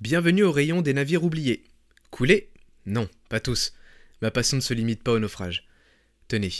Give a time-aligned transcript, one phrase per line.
[0.00, 1.62] Bienvenue au rayon des navires oubliés.
[2.10, 2.50] Couler
[2.84, 3.72] Non, pas tous.
[4.22, 5.68] Ma passion ne se limite pas au naufrage.
[6.26, 6.52] Tenez,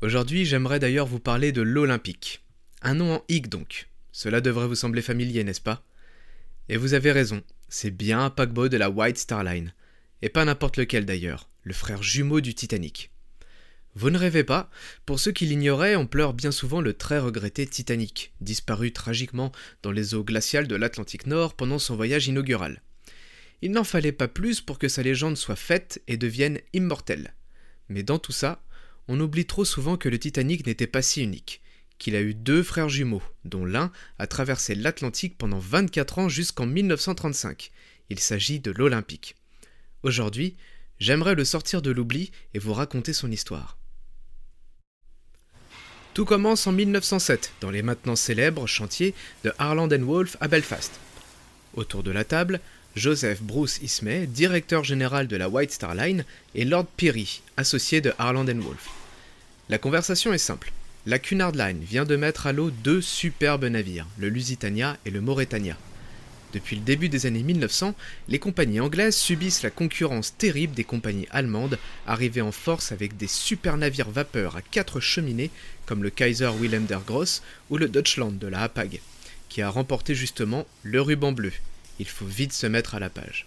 [0.00, 2.42] aujourd'hui j'aimerais d'ailleurs vous parler de l'Olympique.
[2.80, 3.88] Un nom en hic donc.
[4.12, 5.84] Cela devrait vous sembler familier, n'est-ce pas?
[6.70, 9.74] Et vous avez raison, c'est bien un paquebot de la White Star Line.
[10.22, 13.10] Et pas n'importe lequel d'ailleurs, le frère jumeau du Titanic.
[13.96, 14.70] Vous ne rêvez pas,
[15.04, 19.50] pour ceux qui l'ignoraient, on pleure bien souvent le très regretté Titanic, disparu tragiquement
[19.82, 22.82] dans les eaux glaciales de l'Atlantique Nord pendant son voyage inaugural.
[23.62, 27.34] Il n'en fallait pas plus pour que sa légende soit faite et devienne immortelle.
[27.88, 28.62] Mais dans tout ça,
[29.08, 31.60] on oublie trop souvent que le Titanic n'était pas si unique,
[31.98, 36.66] qu'il a eu deux frères jumeaux, dont l'un a traversé l'Atlantique pendant 24 ans jusqu'en
[36.66, 37.72] 1935.
[38.08, 39.34] Il s'agit de l'Olympique.
[40.04, 40.56] Aujourd'hui,
[41.00, 43.79] j'aimerais le sortir de l'oubli et vous raconter son histoire.
[46.20, 50.92] Tout commence en 1907, dans les maintenant célèbres chantiers de Harland Wolff à Belfast.
[51.72, 52.60] Autour de la table,
[52.94, 58.12] Joseph Bruce Ismay, directeur général de la White Star Line, et Lord Peary, associé de
[58.18, 58.90] Harland Wolff.
[59.70, 60.72] La conversation est simple.
[61.06, 65.22] La Cunard Line vient de mettre à l'eau deux superbes navires, le Lusitania et le
[65.22, 65.78] Mauretania.
[66.52, 67.94] Depuis le début des années 1900,
[68.28, 73.28] les compagnies anglaises subissent la concurrence terrible des compagnies allemandes, arrivées en force avec des
[73.28, 75.50] super navires vapeur à quatre cheminées
[75.86, 79.00] comme le Kaiser Wilhelm der Gross ou le Deutschland de la Hapag,
[79.48, 81.52] qui a remporté justement le ruban bleu.
[82.00, 83.46] Il faut vite se mettre à la page.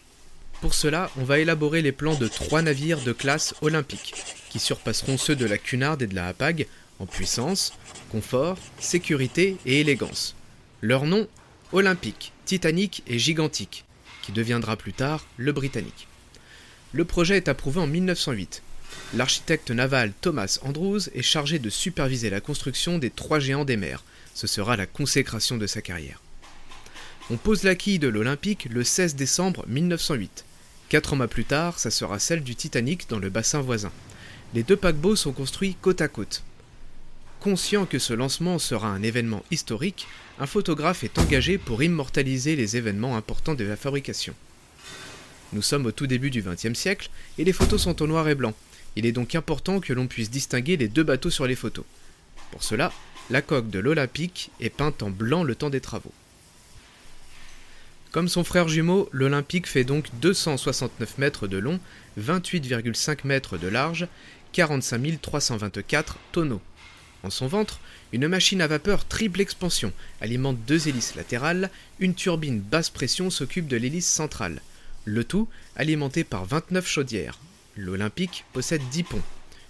[0.62, 4.14] Pour cela, on va élaborer les plans de trois navires de classe olympique,
[4.50, 6.68] qui surpasseront ceux de la Cunard et de la Hapag
[7.00, 7.74] en puissance,
[8.12, 10.36] confort, sécurité et élégance.
[10.82, 11.28] Leur nom
[11.74, 13.84] Olympique, Titanic et Gigantique,
[14.22, 16.08] qui deviendra plus tard le Britannique.
[16.92, 18.62] Le projet est approuvé en 1908.
[19.16, 24.04] L'architecte naval Thomas Andrews est chargé de superviser la construction des trois géants des mers.
[24.36, 26.22] Ce sera la consécration de sa carrière.
[27.32, 30.46] On pose la quille de l'Olympique le 16 décembre 1908.
[30.90, 33.92] Quatre mois plus tard, ça sera celle du Titanic dans le bassin voisin.
[34.54, 36.44] Les deux paquebots sont construits côte à côte.
[37.40, 40.08] Conscient que ce lancement sera un événement historique,
[40.40, 44.34] un photographe est engagé pour immortaliser les événements importants de la fabrication.
[45.54, 48.36] Nous sommes au tout début du XXe siècle et les photos sont au noir et
[48.36, 48.54] blanc.
[48.96, 51.86] Il est donc important que l'on puisse distinguer les deux bateaux sur les photos.
[52.52, 52.92] Pour cela,
[53.30, 56.14] la coque de l'Olympique est peinte en blanc le temps des travaux.
[58.12, 61.80] Comme son frère jumeau, l'Olympique fait donc 269 mètres de long,
[62.20, 64.08] 28,5 mètres de large,
[64.52, 66.62] 45 324 tonneaux.
[67.24, 67.80] En son ventre,
[68.14, 69.92] une machine à vapeur triple expansion
[70.22, 74.62] alimente deux hélices latérales, une turbine basse pression s'occupe de l'hélice centrale.
[75.04, 77.40] Le tout alimenté par 29 chaudières.
[77.76, 79.22] L'Olympique possède 10 ponts.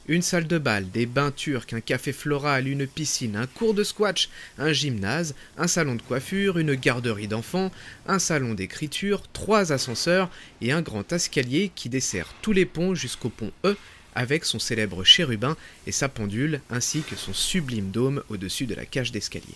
[0.09, 3.85] Une salle de bal, des bains turcs, un café floral, une piscine, un cours de
[3.85, 4.27] squash,
[4.57, 7.71] un gymnase, un salon de coiffure, une garderie d'enfants,
[8.05, 13.29] un salon d'écriture, trois ascenseurs et un grand escalier qui dessert tous les ponts jusqu'au
[13.29, 13.77] pont E
[14.16, 15.56] avec son célèbre chérubin
[15.88, 19.56] et sa pendule, ainsi que son sublime dôme au-dessus de la cage d'escalier.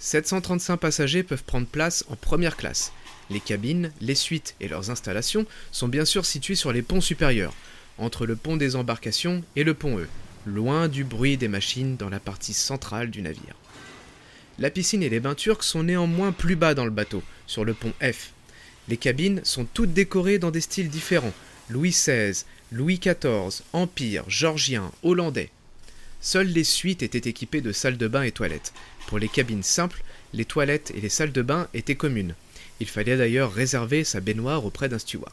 [0.00, 2.92] 735 passagers peuvent prendre place en première classe.
[3.28, 7.54] Les cabines, les suites et leurs installations sont bien sûr situées sur les ponts supérieurs,
[7.98, 10.08] entre le pont des embarcations et le pont E,
[10.46, 13.54] loin du bruit des machines dans la partie centrale du navire.
[14.58, 17.74] La piscine et les bains turcs sont néanmoins plus bas dans le bateau, sur le
[17.74, 18.32] pont F.
[18.88, 21.34] Les cabines sont toutes décorées dans des styles différents,
[21.70, 25.50] Louis XVI, Louis XIV, Empire, Georgien, Hollandais.
[26.20, 28.72] Seules les suites étaient équipées de salles de bain et toilettes.
[29.06, 30.02] Pour les cabines simples,
[30.34, 32.34] les toilettes et les salles de bain étaient communes.
[32.80, 35.32] Il fallait d'ailleurs réserver sa baignoire auprès d'un steward.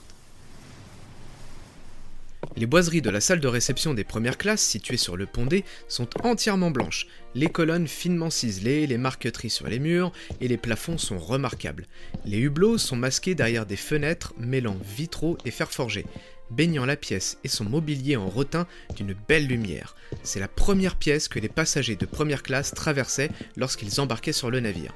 [2.58, 5.64] Les boiseries de la salle de réception des premières classes, situées sur le pont D,
[5.88, 7.06] sont entièrement blanches.
[7.36, 11.86] Les colonnes finement ciselées, les marqueteries sur les murs et les plafonds sont remarquables.
[12.26, 16.08] Les hublots sont masqués derrière des fenêtres mêlant vitraux et fer forgé,
[16.50, 19.96] baignant la pièce et son mobilier en rotin d'une belle lumière.
[20.24, 24.62] C'est la première pièce que les passagers de première classe traversaient lorsqu'ils embarquaient sur le
[24.62, 24.96] navire.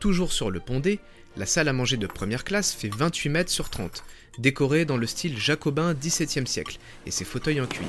[0.00, 1.00] Toujours sur le pont D,
[1.38, 4.02] la salle à manger de première classe fait 28 mètres sur 30,
[4.38, 7.86] décorée dans le style jacobin XVIIe siècle, et ses fauteuils en cuir,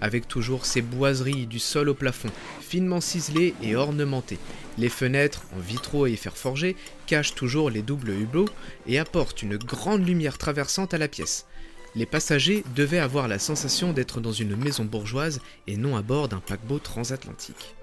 [0.00, 2.30] avec toujours ses boiseries du sol au plafond,
[2.60, 4.40] finement ciselées et ornementées.
[4.78, 6.74] Les fenêtres, en vitraux et fer forgé,
[7.06, 8.48] cachent toujours les doubles hublots
[8.88, 11.46] et apportent une grande lumière traversante à la pièce.
[11.94, 16.28] Les passagers devaient avoir la sensation d'être dans une maison bourgeoise et non à bord
[16.28, 17.76] d'un paquebot transatlantique.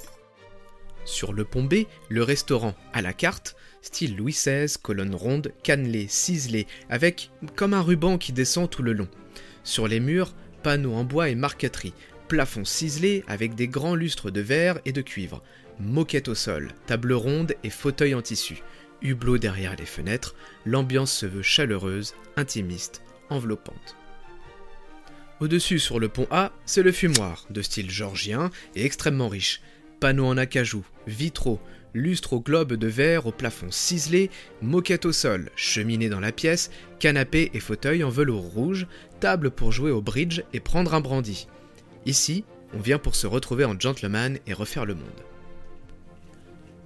[1.05, 6.07] Sur le pont B, le restaurant à la carte, style Louis XVI, colonne ronde, cannelée,
[6.09, 9.07] ciselée, avec comme un ruban qui descend tout le long.
[9.63, 11.93] Sur les murs, panneaux en bois et marqueterie,
[12.27, 15.43] plafond ciselé avec des grands lustres de verre et de cuivre,
[15.79, 18.63] moquette au sol, table ronde et fauteuil en tissu,
[19.03, 20.35] hublots derrière les fenêtres,
[20.65, 23.95] l'ambiance se veut chaleureuse, intimiste, enveloppante.
[25.41, 29.61] Au-dessus, sur le pont A, c'est le fumoir, de style georgien et extrêmement riche.
[29.99, 31.59] Panneaux en acajou, vitraux,
[31.93, 34.29] lustres au globe de verre au plafond ciselé,
[34.61, 36.69] moquette au sol, cheminée dans la pièce,
[36.99, 38.87] canapé et fauteuil en velours rouge,
[39.19, 41.47] table pour jouer au bridge et prendre un brandy.
[42.05, 42.43] Ici,
[42.73, 45.21] on vient pour se retrouver en gentleman et refaire le monde.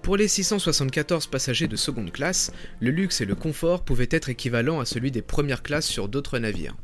[0.02, 4.80] Pour les 674 passagers de seconde classe, le luxe et le confort pouvaient être équivalents
[4.80, 6.76] à celui des premières classes sur d'autres navires.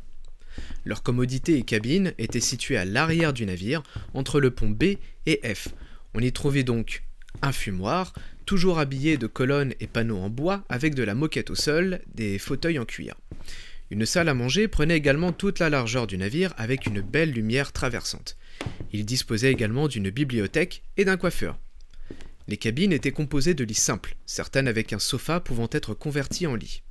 [0.84, 3.82] Leur commodité et cabine étaient situées à l'arrière du navire,
[4.14, 4.96] entre le pont B
[5.26, 5.68] et F.
[6.18, 7.02] On y trouvait donc
[7.42, 8.14] un fumoir,
[8.46, 12.38] toujours habillé de colonnes et panneaux en bois avec de la moquette au sol, des
[12.38, 13.16] fauteuils en cuir.
[13.90, 17.70] Une salle à manger prenait également toute la largeur du navire avec une belle lumière
[17.70, 18.38] traversante.
[18.94, 21.58] Il disposait également d'une bibliothèque et d'un coiffeur.
[22.48, 26.54] Les cabines étaient composées de lits simples, certaines avec un sofa pouvant être converti en
[26.54, 26.82] lit.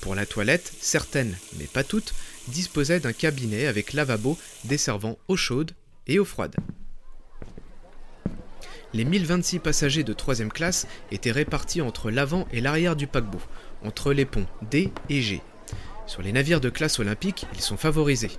[0.00, 2.14] Pour la toilette, certaines, mais pas toutes,
[2.46, 5.72] disposaient d'un cabinet avec lavabo desservant eau chaude
[6.06, 6.54] et eau froide.
[8.94, 13.40] Les 1026 passagers de 3 classe étaient répartis entre l'avant et l'arrière du paquebot,
[13.82, 15.40] entre les ponts D et G.
[16.06, 18.32] Sur les navires de classe olympique, ils sont favorisés.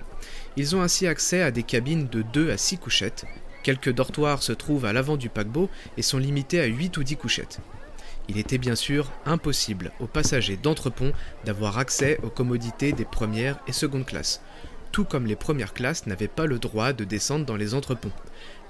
[0.56, 3.24] Ils ont ainsi accès à des cabines de 2 à 6 couchettes.
[3.64, 7.16] Quelques dortoirs se trouvent à l'avant du paquebot et sont limités à 8 ou 10
[7.16, 7.58] couchettes.
[8.28, 11.12] Il était bien sûr impossible aux passagers d'entrepont
[11.44, 14.40] d'avoir accès aux commodités des premières et secondes classes,
[14.92, 18.12] tout comme les premières classes n'avaient pas le droit de descendre dans les entreponts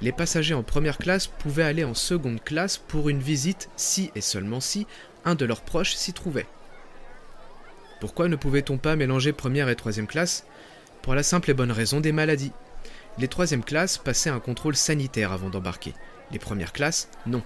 [0.04, 4.20] les passagers en première classe pouvaient aller en seconde classe pour une visite si et
[4.20, 4.86] seulement si
[5.24, 6.46] un de leurs proches s'y trouvait.
[8.00, 10.44] Pourquoi ne pouvait-on pas mélanger première et troisième classe?
[11.00, 12.52] Pour la simple et bonne raison des maladies.
[13.16, 15.94] Les troisièmes classes passaient un contrôle sanitaire avant d'embarquer.
[16.32, 17.42] Les premières classes, non.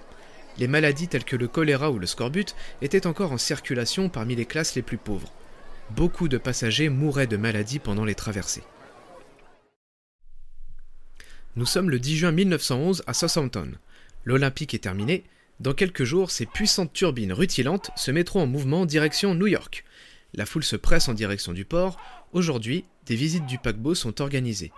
[0.58, 4.46] Les maladies telles que le choléra ou le scorbut étaient encore en circulation parmi les
[4.46, 5.32] classes les plus pauvres.
[5.90, 8.64] Beaucoup de passagers mouraient de maladies pendant les traversées.
[11.58, 13.72] Nous sommes le 10 juin 1911 à Southampton.
[14.24, 15.24] L'Olympique est terminé.
[15.58, 19.84] Dans quelques jours, ces puissantes turbines rutilantes se mettront en mouvement en direction New York.
[20.34, 21.98] La foule se presse en direction du port.
[22.32, 24.70] Aujourd'hui, des visites du paquebot sont organisées.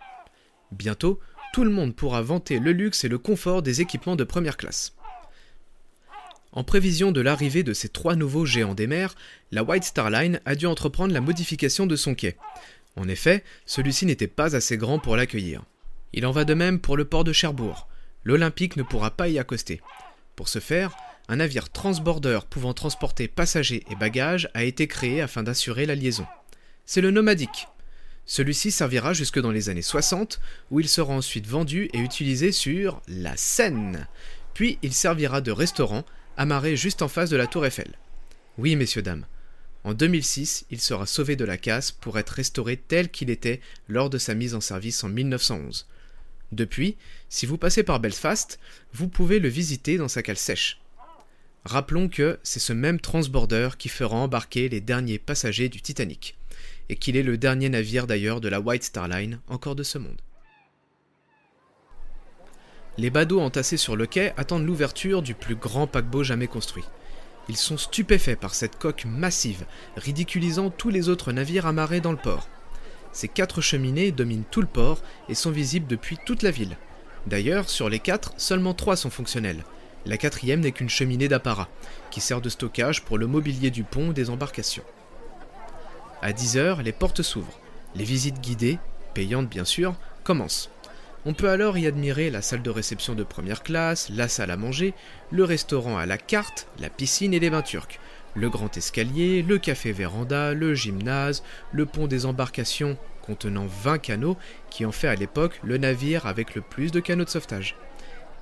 [0.73, 1.21] Bientôt,
[1.53, 4.95] tout le monde pourra vanter le luxe et le confort des équipements de première classe.
[6.53, 9.15] En prévision de l'arrivée de ces trois nouveaux géants des mers,
[9.51, 12.39] la White Star Line a dû entreprendre la modification de son quai.
[12.97, 15.63] En effet, celui-ci n'était pas assez grand pour l'accueillir.
[16.13, 17.89] Il en va de même pour le port de Cherbourg.
[18.25, 19.81] L'Olympique ne pourra pas y accoster.
[20.37, 20.97] Pour ce faire,
[21.29, 26.27] un navire transborder pouvant transporter passagers et bagages a été créé afin d'assurer la liaison.
[26.87, 27.69] C'est le Nomadique.
[28.27, 30.41] Celui-ci servira jusque dans les années 60,
[30.71, 34.07] où il sera ensuite vendu et utilisé sur la Seine.
[34.55, 36.05] Puis il servira de restaurant,
[36.37, 37.93] amarré juste en face de la tour Eiffel.
[38.59, 39.27] Oui, messieurs, dames.
[39.85, 44.11] En 2006, il sera sauvé de la casse pour être restauré tel qu'il était lors
[44.11, 45.87] de sa mise en service en 1911.
[46.53, 46.97] Depuis,
[47.29, 48.59] si vous passez par Belfast,
[48.93, 50.81] vous pouvez le visiter dans sa cale sèche.
[51.65, 56.37] Rappelons que c'est ce même transborder qui fera embarquer les derniers passagers du Titanic,
[56.89, 59.99] et qu'il est le dernier navire d'ailleurs de la White Star Line encore de ce
[59.99, 60.21] monde.
[62.99, 66.85] Les badauds entassés sur le quai attendent l'ouverture du plus grand paquebot jamais construit.
[67.49, 69.65] Ils sont stupéfaits par cette coque massive,
[69.97, 72.49] ridiculisant tous les autres navires amarrés dans le port.
[73.13, 76.77] Ces quatre cheminées dominent tout le port et sont visibles depuis toute la ville.
[77.27, 79.65] D'ailleurs, sur les quatre, seulement trois sont fonctionnelles.
[80.07, 81.69] La quatrième n'est qu'une cheminée d'apparat,
[82.11, 84.85] qui sert de stockage pour le mobilier du pont des embarcations.
[86.23, 87.59] À 10 heures, les portes s'ouvrent.
[87.95, 88.79] Les visites guidées,
[89.15, 90.71] payantes bien sûr, commencent.
[91.27, 94.57] On peut alors y admirer la salle de réception de première classe, la salle à
[94.57, 94.95] manger,
[95.31, 98.01] le restaurant à la carte, la piscine et les bains turcs,
[98.35, 104.37] le grand escalier, le café véranda, le gymnase, le pont des embarcations contenant 20 canaux
[104.71, 107.77] qui en fait à l'époque le navire avec le plus de canaux de sauvetage.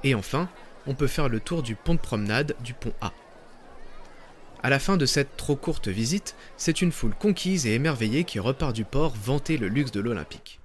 [0.05, 0.49] Et enfin,
[0.87, 3.13] on peut faire le tour du pont de promenade du pont A.
[4.63, 8.41] À la fin de cette trop courte visite, c'est une foule conquise et émerveillée qui
[8.41, 10.58] repart du port vanter le luxe de l'Olympique.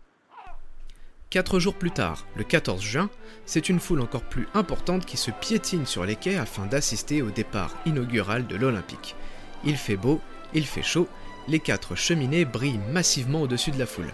[1.33, 3.09] Quatre jours plus tard, le 14 juin,
[3.47, 7.31] c'est une foule encore plus importante qui se piétine sur les quais afin d'assister au
[7.31, 9.15] départ inaugural de l'Olympique.
[9.63, 10.21] Il fait beau,
[10.53, 11.07] il fait chaud,
[11.47, 14.13] les quatre cheminées brillent massivement au-dessus de la foule.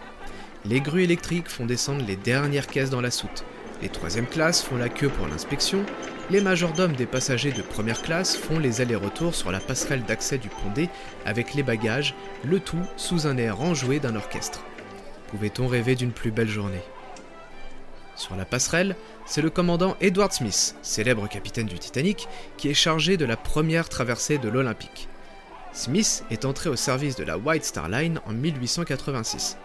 [0.64, 3.44] Les grues électriques font descendre les dernières caisses dans la soute.
[3.82, 5.84] Les troisième classes font la queue pour l'inspection.
[6.30, 10.48] Les majordomes des passagers de première classe font les allers-retours sur la passerelle d'accès du
[10.48, 10.88] pont D
[11.26, 14.64] avec les bagages, le tout sous un air enjoué d'un orchestre.
[15.28, 16.80] Pouvait-on rêver d'une plus belle journée?
[18.20, 18.96] Sur la passerelle,
[19.26, 23.90] c'est le commandant Edward Smith, célèbre capitaine du Titanic, qui est chargé de la première
[23.90, 25.08] traversée de l'Olympique.
[25.74, 29.58] Smith est entré au service de la White Star Line en 1886.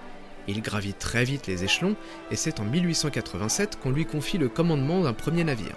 [0.46, 1.96] Il gravit très vite les échelons
[2.30, 5.76] et c'est en 1887 qu'on lui confie le commandement d'un premier navire.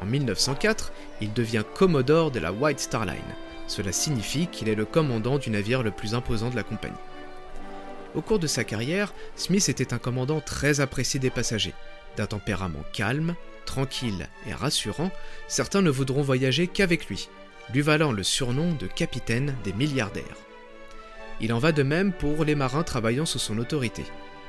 [0.00, 3.34] En 1904, il devient commodore de la White Star Line.
[3.66, 6.94] Cela signifie qu'il est le commandant du navire le plus imposant de la compagnie.
[8.16, 11.74] Au cours de sa carrière, Smith était un commandant très apprécié des passagers.
[12.16, 15.10] D'un tempérament calme, tranquille et rassurant,
[15.48, 17.28] certains ne voudront voyager qu'avec lui,
[17.74, 20.24] lui valant le surnom de capitaine des milliardaires.
[21.42, 24.04] Il en va de même pour les marins travaillant sous son autorité.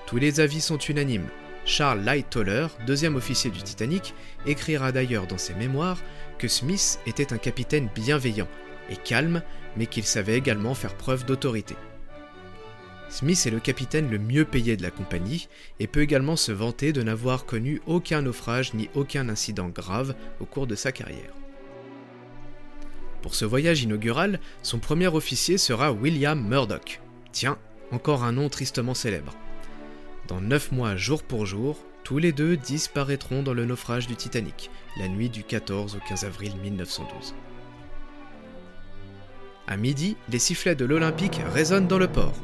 [0.06, 1.28] Tous les avis sont unanimes.
[1.66, 4.14] Charles Lightoller, deuxième officier du Titanic,
[4.46, 6.00] écrira d'ailleurs dans ses mémoires
[6.38, 8.48] que Smith était un capitaine bienveillant
[8.90, 9.42] et calme,
[9.76, 11.76] mais qu'il savait également faire preuve d'autorité.
[13.10, 15.48] Smith est le capitaine le mieux payé de la compagnie
[15.80, 20.46] et peut également se vanter de n'avoir connu aucun naufrage ni aucun incident grave au
[20.46, 21.34] cours de sa carrière.
[23.22, 27.02] Pour ce voyage inaugural, son premier officier sera William Murdoch.
[27.32, 27.58] Tiens,
[27.92, 29.36] encore un nom tristement célèbre.
[30.28, 34.70] Dans 9 mois jour pour jour, tous les deux disparaîtront dans le naufrage du Titanic,
[35.00, 37.36] la nuit du 14 au 15 avril 1912.
[39.68, 42.36] À midi, les sifflets de l'Olympique résonnent dans le port.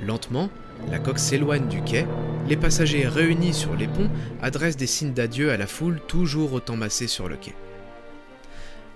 [0.00, 0.48] Lentement,
[0.90, 2.06] la coque s'éloigne du quai,
[2.48, 6.76] les passagers réunis sur les ponts adressent des signes d'adieu à la foule toujours autant
[6.76, 7.54] massée sur le quai.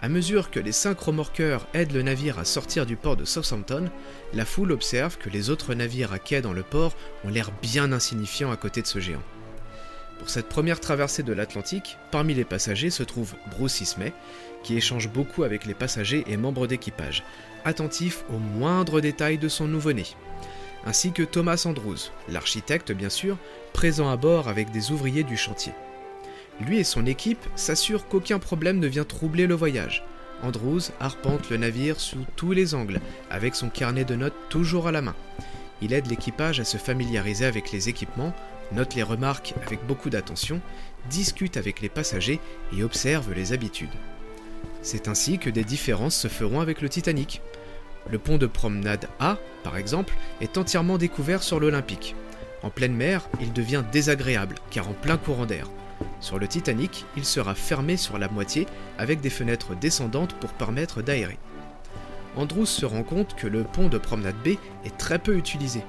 [0.00, 3.91] À mesure que les cinq remorqueurs aident le navire à sortir du port de Southampton,
[4.35, 7.93] la foule observe que les autres navires à quai dans le port ont l'air bien
[7.93, 9.23] insignifiants à côté de ce géant.
[10.19, 14.12] Pour cette première traversée de l'Atlantique, parmi les passagers se trouve Bruce Ismay,
[14.62, 17.23] qui échange beaucoup avec les passagers et membres d'équipage,
[17.65, 20.05] attentif aux moindres détails de son nouveau-né,
[20.87, 23.37] ainsi que Thomas Andrews, l'architecte bien sûr,
[23.73, 25.73] présent à bord avec des ouvriers du chantier.
[26.61, 30.05] Lui et son équipe s'assurent qu'aucun problème ne vient troubler le voyage.
[30.43, 33.00] Andrews arpente le navire sous tous les angles,
[33.31, 35.16] avec son carnet de notes toujours à la main.
[35.83, 38.35] Il aide l'équipage à se familiariser avec les équipements,
[38.73, 40.61] note les remarques avec beaucoup d'attention,
[41.11, 42.40] discute avec les passagers
[42.76, 43.90] et observe les habitudes.
[44.83, 47.43] C'est ainsi que des différences se feront avec le Titanic.
[48.11, 52.14] Le pont de promenade A, par exemple, est entièrement découvert sur l'Olympique.
[52.62, 55.68] En pleine mer, il devient désagréable, car en plein courant d'air.
[56.20, 61.02] Sur le Titanic, il sera fermé sur la moitié avec des fenêtres descendantes pour permettre
[61.02, 61.37] d'aérer.
[62.37, 64.50] Andrews se rend compte que le pont de Promenade B
[64.85, 65.82] est très peu utilisé.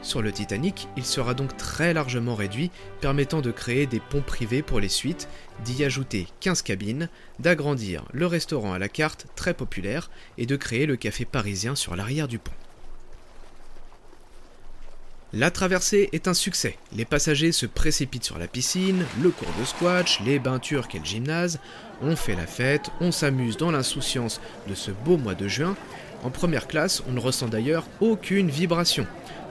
[0.00, 2.70] Sur le Titanic, il sera donc très largement réduit,
[3.02, 5.28] permettant de créer des ponts privés pour les suites,
[5.66, 10.86] d'y ajouter 15 cabines, d'agrandir le restaurant à la carte très populaire et de créer
[10.86, 12.52] le café parisien sur l'arrière du pont.
[15.34, 16.78] La traversée est un succès.
[16.96, 20.98] Les passagers se précipitent sur la piscine, le cours de squash, les bains turcs et
[20.98, 21.58] le gymnase.
[22.00, 25.76] On fait la fête, on s'amuse dans l'insouciance de ce beau mois de juin.
[26.24, 29.06] En première classe, on ne ressent d'ailleurs aucune vibration,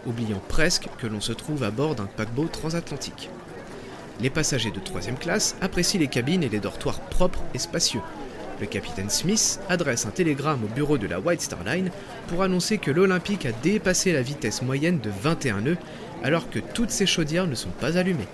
[0.07, 3.29] oubliant presque que l'on se trouve à bord d'un paquebot transatlantique.
[4.19, 8.01] Les passagers de troisième classe apprécient les cabines et les dortoirs propres et spacieux,
[8.59, 11.91] le capitaine Smith adresse un télégramme au bureau de la White Star Line
[12.27, 15.77] pour annoncer que l'Olympique a dépassé la vitesse moyenne de 21 nœuds
[16.23, 18.27] alors que toutes ses chaudières ne sont pas allumées.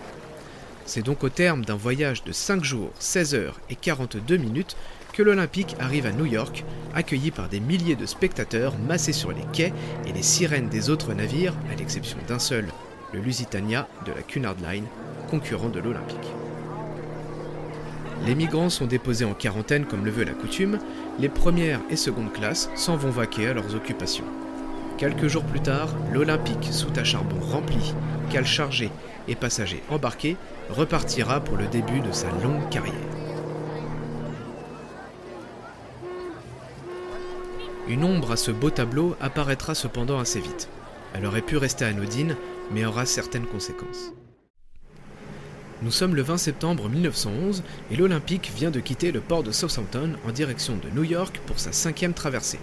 [0.85, 4.75] C'est donc au terme d'un voyage de 5 jours, 16 heures et 42 minutes
[5.13, 9.45] que l'Olympique arrive à New York, accueilli par des milliers de spectateurs massés sur les
[9.53, 9.73] quais
[10.07, 12.65] et les sirènes des autres navires, à l'exception d'un seul,
[13.13, 14.85] le Lusitania de la Cunard Line,
[15.29, 16.42] concurrent de l'Olympique.
[18.25, 20.79] Les migrants sont déposés en quarantaine comme le veut la coutume,
[21.19, 24.23] les premières et secondes classes s'en vont vaquer à leurs occupations.
[24.97, 27.93] Quelques jours plus tard, l'Olympique, sous à charbon rempli,
[28.31, 28.89] cale chargé
[29.27, 30.37] et passagers embarqués,
[30.69, 32.93] repartira pour le début de sa longue carrière.
[37.89, 40.69] Une ombre à ce beau tableau apparaîtra cependant assez vite.
[41.13, 42.37] Elle aurait pu rester anodine,
[42.71, 44.13] mais aura certaines conséquences.
[45.83, 47.61] Nous sommes le 20 septembre 1911
[47.91, 51.59] et l'Olympique vient de quitter le port de Southampton en direction de New York pour
[51.59, 52.59] sa cinquième traversée.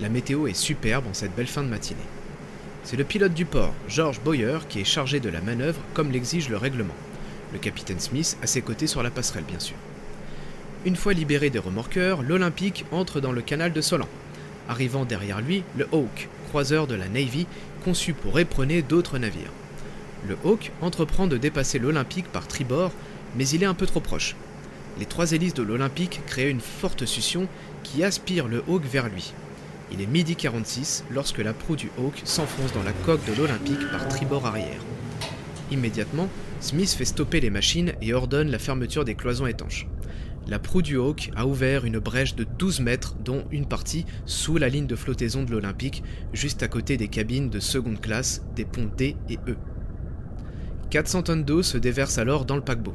[0.00, 2.00] La météo est superbe en cette belle fin de matinée.
[2.82, 6.48] C'est le pilote du port, George Boyer, qui est chargé de la manœuvre comme l'exige
[6.48, 6.94] le règlement.
[7.52, 9.76] Le capitaine Smith à ses côtés sur la passerelle, bien sûr.
[10.84, 14.08] Une fois libéré des remorqueurs, l'Olympique entre dans le canal de Solan.
[14.68, 17.46] Arrivant derrière lui, le Hawk, croiseur de la Navy,
[17.84, 19.52] conçu pour éperonner d'autres navires.
[20.28, 22.92] Le Hawk entreprend de dépasser l'Olympique par tribord,
[23.36, 24.36] mais il est un peu trop proche.
[24.98, 27.48] Les trois hélices de l'Olympique créent une forte succion
[27.82, 29.32] qui aspire le Hawk vers lui.
[29.92, 33.90] Il est midi 46 lorsque la proue du Hawk s'enfonce dans la coque de l'Olympique
[33.90, 34.80] par tribord arrière.
[35.70, 36.28] Immédiatement,
[36.60, 39.86] Smith fait stopper les machines et ordonne la fermeture des cloisons étanches.
[40.48, 44.56] la proue du Hawk a ouvert une brèche de 12 mètres, dont une partie sous
[44.56, 48.64] la ligne de flottaison de l'Olympique, juste à côté des cabines de seconde classe des
[48.64, 49.56] ponts D et E.
[50.90, 52.94] 400 tonnes d'eau se déversent alors dans le paquebot.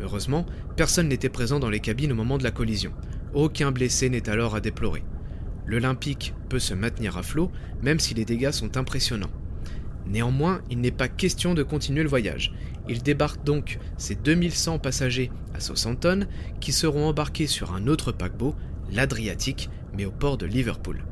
[0.00, 2.92] Heureusement, personne n'était présent dans les cabines au moment de la collision.
[3.34, 5.02] Aucun blessé n'est alors à déplorer.
[5.66, 7.50] L'Olympique peut se maintenir à flot,
[7.82, 9.32] même si les dégâts sont impressionnants.
[10.06, 12.54] Néanmoins, il n'est pas question de continuer le voyage.
[12.88, 16.28] Il débarque donc ses 2100 passagers à 60 tonnes
[16.60, 18.54] qui seront embarqués sur un autre paquebot,
[18.92, 21.04] l'Adriatique, mais au port de Liverpool.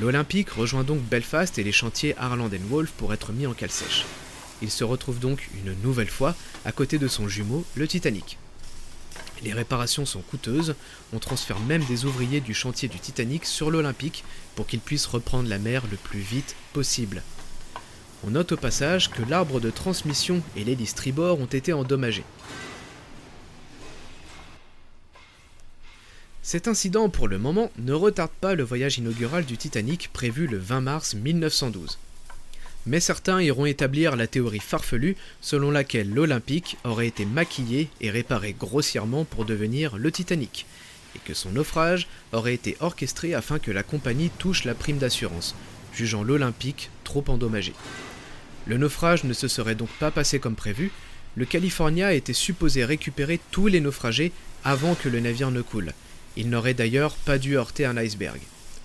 [0.00, 4.06] L'Olympique rejoint donc Belfast et les chantiers Harland Wolff pour être mis en cale sèche.
[4.62, 8.38] Il se retrouve donc une nouvelle fois à côté de son jumeau, le Titanic.
[9.42, 10.74] Les réparations sont coûteuses,
[11.14, 14.22] on transfère même des ouvriers du chantier du Titanic sur l'Olympique
[14.54, 17.22] pour qu'ils puissent reprendre la mer le plus vite possible.
[18.22, 22.24] On note au passage que l'arbre de transmission et l'hélice tribord ont été endommagés.
[26.42, 30.58] Cet incident, pour le moment, ne retarde pas le voyage inaugural du Titanic prévu le
[30.58, 31.98] 20 mars 1912
[32.86, 38.54] mais certains iront établir la théorie farfelue selon laquelle l'Olympique aurait été maquillé et réparé
[38.58, 40.66] grossièrement pour devenir le Titanic,
[41.14, 45.54] et que son naufrage aurait été orchestré afin que la compagnie touche la prime d'assurance,
[45.94, 47.74] jugeant l'Olympique trop endommagé.
[48.66, 50.90] Le naufrage ne se serait donc pas passé comme prévu,
[51.36, 54.32] le California était supposé récupérer tous les naufragés
[54.64, 55.92] avant que le navire ne coule.
[56.36, 58.40] Il n'aurait d'ailleurs pas dû heurter un iceberg.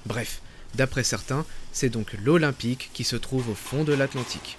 [0.06, 0.42] Bref,
[0.76, 4.58] D'après certains, c'est donc l'Olympique qui se trouve au fond de l'Atlantique.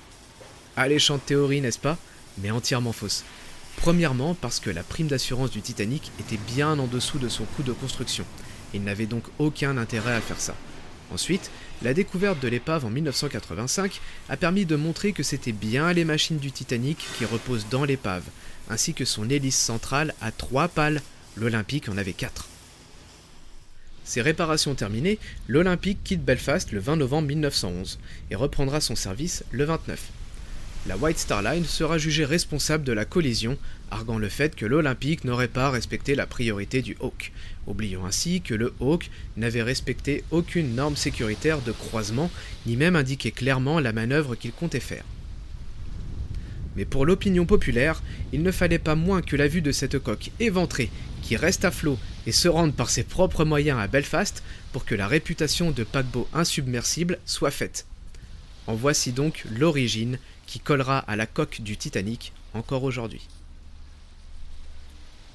[0.77, 1.97] Alléchante théorie, n'est-ce pas?
[2.37, 3.25] Mais entièrement fausse.
[3.79, 7.63] Premièrement parce que la prime d'assurance du Titanic était bien en dessous de son coût
[7.63, 8.27] de construction.
[8.75, 10.55] Il n'avait donc aucun intérêt à faire ça.
[11.11, 16.05] Ensuite, la découverte de l'épave en 1985 a permis de montrer que c'était bien les
[16.05, 18.25] machines du Titanic qui reposent dans l'épave,
[18.69, 21.01] ainsi que son hélice centrale à trois pales.
[21.39, 22.47] L'Olympique en avait quatre.
[24.07, 27.99] Ses réparations terminées, l'Olympique quitte Belfast le 20 novembre 1911
[28.31, 30.01] et reprendra son service le 29.
[30.87, 33.59] La White Star Line sera jugée responsable de la collision,
[33.91, 37.33] arguant le fait que l'Olympique n'aurait pas respecté la priorité du Hawk,
[37.67, 42.31] oubliant ainsi que le Hawk n'avait respecté aucune norme sécuritaire de croisement,
[42.65, 45.05] ni même indiqué clairement la manœuvre qu'il comptait faire.
[46.77, 50.31] Mais pour l'opinion populaire, il ne fallait pas moins que la vue de cette coque
[50.39, 50.91] éventrée
[51.23, 54.95] qui reste à flot et se rende par ses propres moyens à Belfast pour que
[54.95, 57.87] la réputation de paquebot insubmersible soit faite.
[58.67, 63.29] En voici donc l'origine qui collera à la coque du Titanic encore aujourd'hui.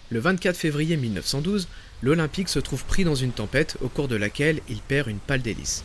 [0.09, 1.69] Le 24 février 1912,
[2.01, 5.41] l'Olympique se trouve pris dans une tempête au cours de laquelle il perd une pale
[5.41, 5.83] d'hélice.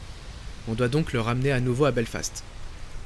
[0.67, 2.43] On doit donc le ramener à nouveau à Belfast.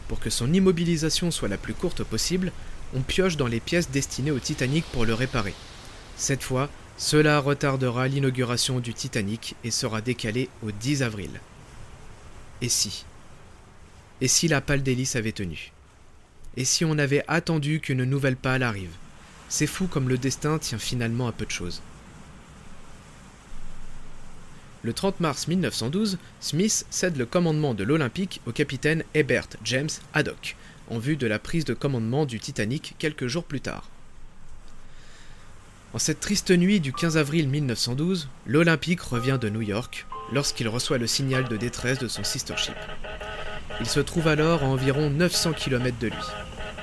[0.08, 2.52] Pour que son immobilisation soit la plus courte possible,
[2.94, 5.54] on pioche dans les pièces destinées au Titanic pour le réparer.
[6.16, 11.30] Cette fois, cela retardera l'inauguration du Titanic et sera décalé au 10 avril.
[12.60, 13.06] Et si?
[14.20, 15.72] Et si la pale d'hélice avait tenu?
[16.58, 18.92] Et si on avait attendu qu'une nouvelle pale arrive?
[19.48, 21.80] C'est fou comme le destin tient finalement à peu de choses.
[24.82, 30.54] Le 30 mars 1912, Smith cède le commandement de l'Olympique au capitaine Hebert James Haddock,
[30.90, 33.88] en vue de la prise de commandement du Titanic quelques jours plus tard.
[35.92, 40.98] En cette triste nuit du 15 avril 1912, l'Olympique revient de New York lorsqu'il reçoit
[40.98, 42.76] le signal de détresse de son sister ship.
[43.80, 46.26] Il se trouve alors à environ 900 km de lui.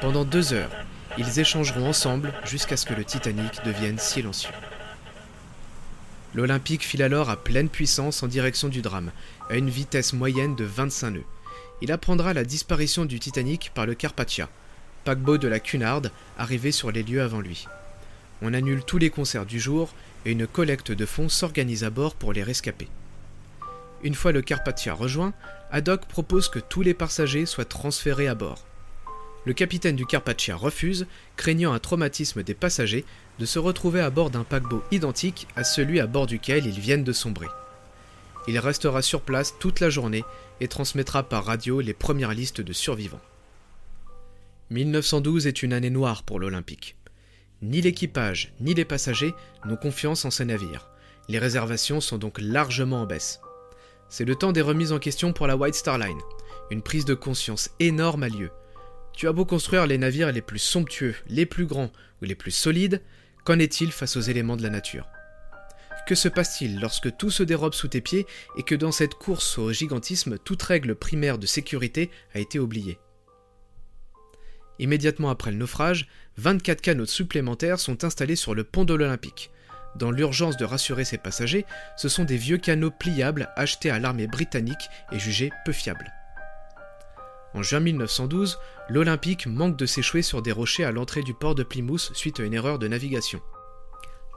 [0.02, 0.72] Pendant deux heures,
[1.18, 4.54] ils échangeront ensemble jusqu'à ce que le Titanic devienne silencieux.
[6.36, 9.12] L'Olympique file alors à pleine puissance en direction du drame,
[9.50, 11.24] à une vitesse moyenne de 25 nœuds.
[11.82, 14.50] Il apprendra la disparition du Titanic par le Carpathia,
[15.06, 16.02] paquebot de la Cunard
[16.38, 17.68] arrivé sur les lieux avant lui
[18.42, 19.94] on annule tous les concerts du jour
[20.26, 22.90] et une collecte de fonds s'organise à bord pour les rescapés.
[24.04, 25.34] Une fois le Carpathia rejoint,
[25.72, 28.66] Haddock propose que tous les passagers soient transférés à bord.
[29.46, 33.06] Le capitaine du Carpathia refuse, craignant un traumatisme des passagers
[33.40, 37.04] de se retrouver à bord d'un paquebot identique à celui à bord duquel ils viennent
[37.04, 37.48] de sombrer.
[38.48, 40.24] Il restera sur place toute la journée
[40.62, 43.22] et transmettra par radio les premières listes de survivants.
[44.70, 46.98] 1912 est une année noire pour l'Olympique.
[47.62, 49.34] Ni l'équipage, ni les passagers
[49.66, 50.90] n'ont confiance en ces navires.
[51.28, 53.42] Les réservations sont donc largement en baisse.
[54.10, 56.20] C'est le temps des remises en question pour la White Star Line.
[56.70, 58.52] Une prise de conscience énorme a lieu.
[59.14, 61.92] Tu as beau construire les navires les plus somptueux, les plus grands
[62.22, 63.02] ou les plus solides,
[63.44, 65.08] qu'en est-il face aux éléments de la nature?
[66.08, 69.58] Que se passe-t-il lorsque tout se dérobe sous tes pieds et que dans cette course
[69.58, 72.98] au gigantisme, toute règle primaire de sécurité a été oubliée?
[74.80, 79.52] Immédiatement après le naufrage, 24 canaux supplémentaires sont installés sur le pont de l'Olympique.
[79.96, 84.28] Dans l'urgence de rassurer ses passagers, ce sont des vieux canaux pliables achetés à l'armée
[84.28, 86.14] britannique et jugés peu fiables.
[87.54, 88.60] En juin 1912,
[88.90, 92.44] l'Olympique manque de s'échouer sur des rochers à l'entrée du port de Plymouth suite à
[92.44, 93.42] une erreur de navigation.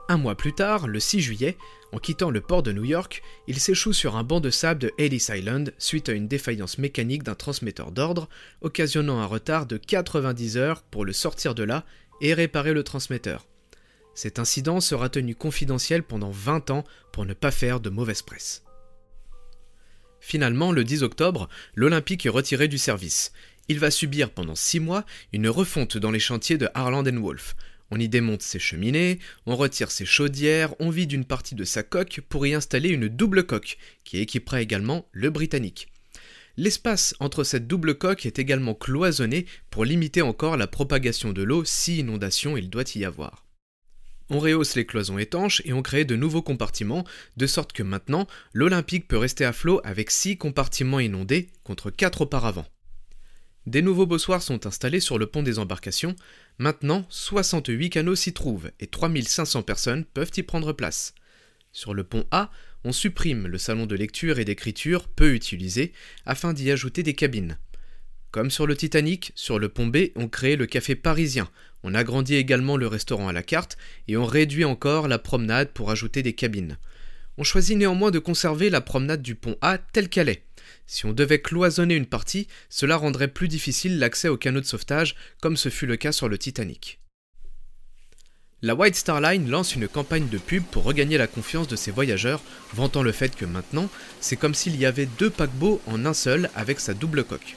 [0.09, 1.57] Un mois plus tard, le 6 juillet,
[1.91, 4.91] en quittant le port de New York, il s'échoue sur un banc de sable de
[4.97, 8.27] Ellis Island suite à une défaillance mécanique d'un transmetteur d'ordre,
[8.61, 11.85] occasionnant un retard de 90 heures pour le sortir de là
[12.19, 13.47] et réparer le transmetteur.
[14.13, 16.83] Cet incident sera tenu confidentiel pendant 20 ans
[17.13, 18.63] pour ne pas faire de mauvaise presse.
[20.19, 23.31] Finalement, le 10 octobre, l'Olympique est retiré du service.
[23.67, 27.55] Il va subir pendant 6 mois une refonte dans les chantiers de Harland Wolff.
[27.91, 31.83] On y démonte ses cheminées, on retire ses chaudières, on vide une partie de sa
[31.83, 35.89] coque pour y installer une double coque, qui équipera également le Britannique.
[36.55, 41.65] L'espace entre cette double coque est également cloisonné pour limiter encore la propagation de l'eau
[41.65, 43.45] si inondation il doit y avoir.
[44.29, 48.25] On rehausse les cloisons étanches et on crée de nouveaux compartiments, de sorte que maintenant,
[48.53, 52.65] l'Olympique peut rester à flot avec 6 compartiments inondés contre 4 auparavant.
[53.67, 56.15] Des nouveaux bossoirs sont installés sur le pont des embarcations.
[56.61, 61.15] Maintenant, 68 canaux s'y trouvent et 3500 personnes peuvent y prendre place.
[61.71, 62.51] Sur le pont A,
[62.83, 65.91] on supprime le salon de lecture et d'écriture peu utilisé
[66.27, 67.57] afin d'y ajouter des cabines.
[68.29, 71.49] Comme sur le Titanic, sur le pont B, on crée le café parisien,
[71.81, 73.75] on agrandit également le restaurant à la carte
[74.07, 76.77] et on réduit encore la promenade pour ajouter des cabines.
[77.39, 80.43] On choisit néanmoins de conserver la promenade du pont A telle qu'elle est.
[80.87, 85.15] Si on devait cloisonner une partie, cela rendrait plus difficile l'accès aux canaux de sauvetage,
[85.41, 86.99] comme ce fut le cas sur le Titanic.
[88.63, 91.89] La White Star Line lance une campagne de pub pour regagner la confiance de ses
[91.89, 93.89] voyageurs, vantant le fait que maintenant,
[94.19, 97.55] c'est comme s'il y avait deux paquebots en un seul avec sa double coque.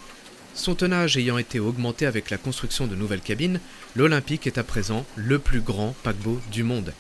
[0.55, 3.61] Son tonnage ayant été augmenté avec la construction de nouvelles cabines,
[3.97, 6.95] l'Olympique est à présent le plus grand paquebot du monde.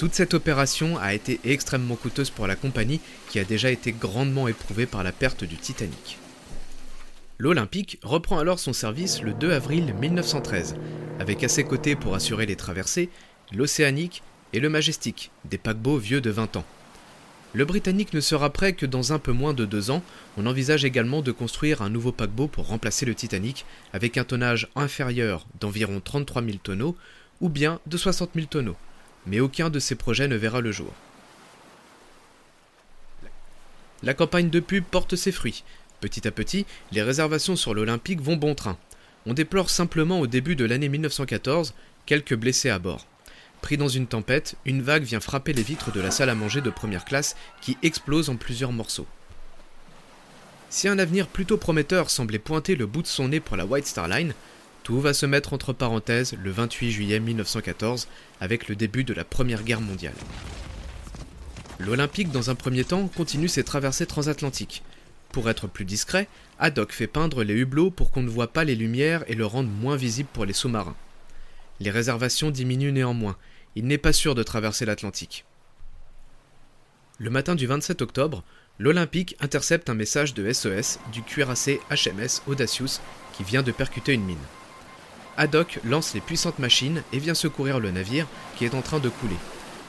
[0.00, 4.48] Toute cette opération a été extrêmement coûteuse pour la compagnie qui a déjà été grandement
[4.48, 6.16] éprouvée par la perte du Titanic.
[7.36, 10.76] L'Olympique reprend alors son service le 2 avril 1913,
[11.18, 13.10] avec à ses côtés pour assurer les traversées
[13.52, 14.22] l'Océanique
[14.54, 16.64] et le Majestic, des paquebots vieux de 20 ans.
[17.52, 20.02] Le Britannique ne sera prêt que dans un peu moins de deux ans.
[20.38, 24.70] On envisage également de construire un nouveau paquebot pour remplacer le Titanic, avec un tonnage
[24.76, 26.96] inférieur d'environ 33 000 tonneaux,
[27.42, 28.76] ou bien de 60 000 tonneaux.
[29.26, 30.92] Mais aucun de ces projets ne verra le jour.
[34.02, 35.62] La campagne de pub porte ses fruits.
[36.00, 38.78] Petit à petit, les réservations sur l'Olympique vont bon train.
[39.26, 41.74] On déplore simplement au début de l'année 1914
[42.06, 43.06] quelques blessés à bord.
[43.60, 46.62] Pris dans une tempête, une vague vient frapper les vitres de la salle à manger
[46.62, 49.06] de première classe qui explose en plusieurs morceaux.
[50.70, 53.86] Si un avenir plutôt prometteur semblait pointer le bout de son nez pour la White
[53.86, 54.32] Star Line,
[54.82, 58.08] tout va se mettre entre parenthèses le 28 juillet 1914
[58.40, 60.14] avec le début de la Première Guerre mondiale.
[61.78, 64.82] L'Olympique, dans un premier temps, continue ses traversées transatlantiques.
[65.32, 68.74] Pour être plus discret, Haddock fait peindre les hublots pour qu'on ne voit pas les
[68.74, 70.96] lumières et le rende moins visible pour les sous-marins.
[71.78, 73.36] Les réservations diminuent néanmoins.
[73.76, 75.44] Il n'est pas sûr de traverser l'Atlantique.
[77.18, 78.44] Le matin du 27 octobre,
[78.78, 83.00] l'Olympique intercepte un message de SES du cuirassé HMS Audacious
[83.34, 84.38] qui vient de percuter une mine.
[85.36, 89.08] Haddock lance les puissantes machines et vient secourir le navire qui est en train de
[89.08, 89.36] couler.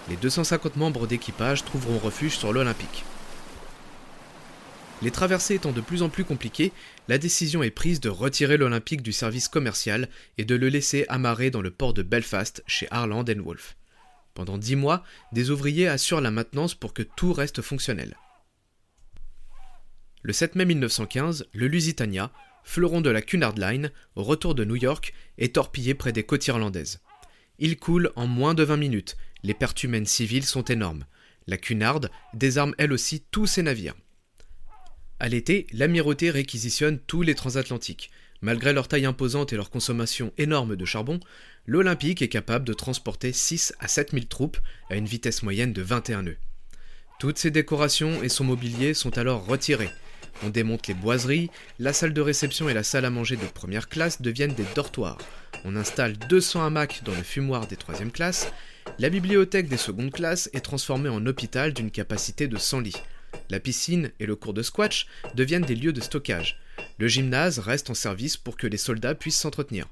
[0.10, 3.04] Les 250 membres d'équipage trouveront refuge sur l'Olympique.
[5.02, 6.72] Les traversées étant de plus en plus compliquées,
[7.08, 11.50] la décision est prise de retirer l'Olympique du service commercial et de le laisser amarrer
[11.50, 13.76] dans le port de Belfast chez Harland Wolff.
[14.36, 18.16] Pendant dix mois, des ouvriers assurent la maintenance pour que tout reste fonctionnel.
[20.22, 22.32] Le 7 mai 1915, le Lusitania,
[22.64, 26.48] fleuron de la Cunard Line, au retour de New York, est torpillé près des côtes
[26.48, 27.02] irlandaises.
[27.60, 29.18] Il coule en moins de 20 minutes.
[29.44, 31.06] Les pertes humaines civiles sont énormes.
[31.48, 32.02] La Cunard
[32.34, 33.96] désarme elle aussi tous ses navires.
[35.20, 38.10] À l'été, l'amirauté réquisitionne tous les transatlantiques.
[38.42, 41.20] Malgré leur taille imposante et leur consommation énorme de charbon,
[41.68, 44.58] l'Olympique est capable de transporter 6 à 7 000 troupes
[44.90, 46.38] à une vitesse moyenne de 21 nœuds.
[47.20, 49.92] Toutes ces décorations et son mobilier sont alors retirés.
[50.44, 53.90] On démonte les boiseries, la salle de réception et la salle à manger de première
[53.90, 55.18] classe deviennent des dortoirs.
[55.66, 58.52] On installe 200 hamacs dans le fumoir des troisième classes.
[58.98, 63.04] La bibliothèque des secondes classes est transformée en hôpital d'une capacité de 100 lits.
[63.50, 66.60] La piscine et le cours de squash deviennent des lieux de stockage.
[66.98, 69.88] Le gymnase reste en service pour que les soldats puissent s'entretenir.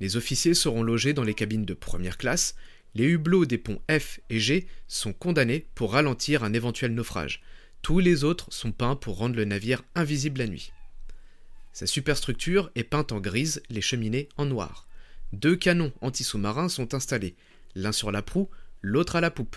[0.00, 2.54] Les officiers seront logés dans les cabines de première classe.
[2.94, 7.42] Les hublots des ponts F et G sont condamnés pour ralentir un éventuel naufrage.
[7.82, 10.72] Tous les autres sont peints pour rendre le navire invisible la nuit.
[11.72, 14.88] Sa superstructure est peinte en grise, les cheminées en noir.
[15.32, 17.36] Deux canons anti-sous-marins sont installés,
[17.74, 18.48] l'un sur la proue,
[18.82, 19.56] l'autre à la poupe.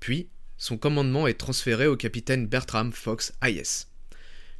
[0.00, 3.86] Puis, son commandement est transféré au capitaine Bertram Fox Hayes.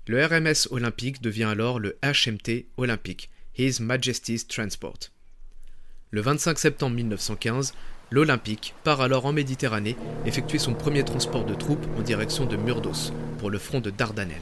[0.06, 4.98] Le RMS Olympique devient alors le HMT Olympique, His Majesty's Transport.
[6.10, 7.72] Le 25 septembre 1915,
[8.12, 9.96] l'Olympique part alors en Méditerranée
[10.26, 14.36] effectuer son premier transport de troupes en direction de Murdos pour le front de Dardanelles.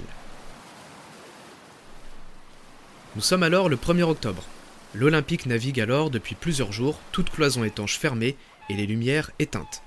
[3.15, 4.43] Nous sommes alors le 1er octobre.
[4.93, 8.37] L'Olympique navigue alors depuis plusieurs jours, toute cloison étanche fermée
[8.69, 9.83] et les lumières éteintes.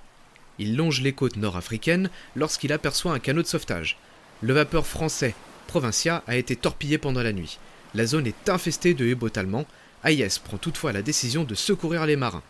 [0.59, 3.97] Il longe les côtes nord-africaines lorsqu'il aperçoit un canot de sauvetage.
[4.41, 5.35] Le vapeur français
[5.67, 7.59] Provincia a été torpillé pendant la nuit.
[7.95, 9.65] La zone est infestée de U-boats allemands.
[10.05, 12.43] Hayes prend toutefois la décision de secourir les marins.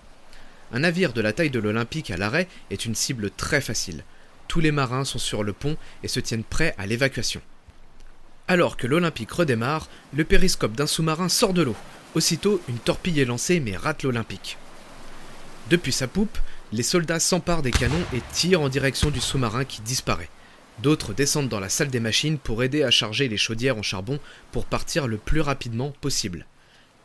[0.71, 4.03] Un navire de la taille de l'Olympique à l'arrêt est une cible très facile.
[4.47, 7.41] Tous les marins sont sur le pont et se tiennent prêts à l'évacuation.
[8.47, 11.75] Alors que l'Olympique redémarre, le périscope d'un sous-marin sort de l'eau.
[12.15, 14.57] Aussitôt, une torpille est lancée mais rate l'Olympique.
[15.69, 16.37] Depuis sa poupe,
[16.71, 20.29] les soldats s'emparent des canons et tirent en direction du sous-marin qui disparaît.
[20.81, 24.19] D'autres descendent dans la salle des machines pour aider à charger les chaudières en charbon
[24.51, 26.45] pour partir le plus rapidement possible.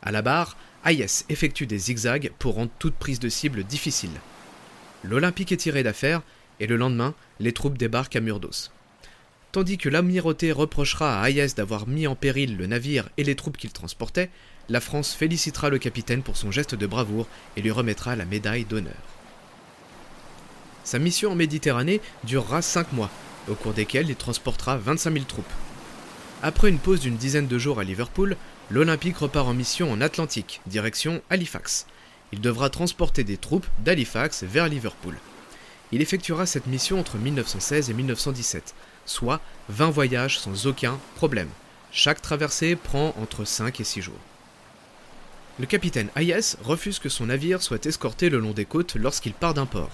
[0.01, 4.21] À la barre, Hayes effectue des zigzags pour rendre toute prise de cible difficile.
[5.03, 6.21] L'Olympique est tiré d'affaire
[6.59, 8.71] et le lendemain, les troupes débarquent à Murdos.
[9.51, 13.57] Tandis que l'amirauté reprochera à Hayes d'avoir mis en péril le navire et les troupes
[13.57, 14.29] qu'il transportait,
[14.69, 18.65] la France félicitera le capitaine pour son geste de bravoure et lui remettra la médaille
[18.65, 18.93] d'honneur.
[20.83, 23.09] Sa mission en Méditerranée durera 5 mois,
[23.47, 25.45] au cours desquels il transportera 25 000 troupes.
[26.43, 28.37] Après une pause d'une dizaine de jours à Liverpool,
[28.71, 31.87] l'Olympique repart en mission en Atlantique, direction Halifax.
[32.31, 35.17] Il devra transporter des troupes d'Halifax vers Liverpool.
[35.91, 38.75] Il effectuera cette mission entre 1916 et 1917,
[39.07, 41.49] soit 20 voyages sans aucun problème.
[41.91, 44.19] Chaque traversée prend entre 5 et 6 jours.
[45.59, 49.55] Le capitaine Hayes refuse que son navire soit escorté le long des côtes lorsqu'il part
[49.55, 49.89] d'un port.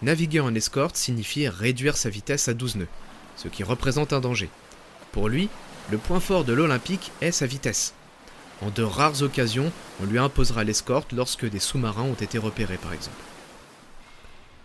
[0.00, 2.88] Naviguer en escorte signifie réduire sa vitesse à 12 nœuds,
[3.36, 4.48] ce qui représente un danger.
[5.12, 5.50] Pour lui,
[5.90, 7.94] le point fort de l'Olympique est sa vitesse.
[8.60, 12.92] En de rares occasions, on lui imposera l'escorte lorsque des sous-marins ont été repérés par
[12.92, 13.22] exemple.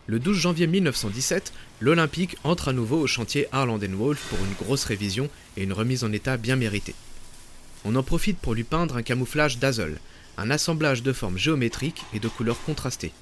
[0.07, 4.83] Le 12 janvier 1917, l'Olympique entre à nouveau au chantier Harland Wolff pour une grosse
[4.83, 6.95] révision et une remise en état bien méritée.
[7.85, 9.99] On en profite pour lui peindre un camouflage d'azole,
[10.37, 13.13] un assemblage de formes géométriques et de couleurs contrastées.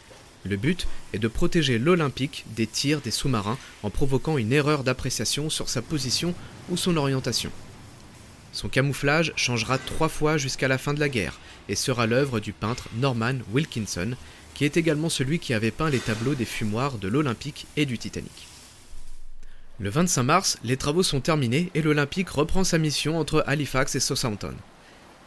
[0.44, 5.50] Le but est de protéger l'Olympique des tirs des sous-marins en provoquant une erreur d'appréciation
[5.50, 6.34] sur sa position
[6.70, 7.52] ou son orientation.
[8.52, 12.54] Son camouflage changera trois fois jusqu'à la fin de la guerre et sera l'œuvre du
[12.54, 14.16] peintre Norman Wilkinson,
[14.54, 17.98] qui est également celui qui avait peint les tableaux des fumoirs de l'Olympique et du
[17.98, 18.48] Titanic.
[19.80, 24.00] Le 25 mars, les travaux sont terminés et l'Olympique reprend sa mission entre Halifax et
[24.00, 24.54] Southampton.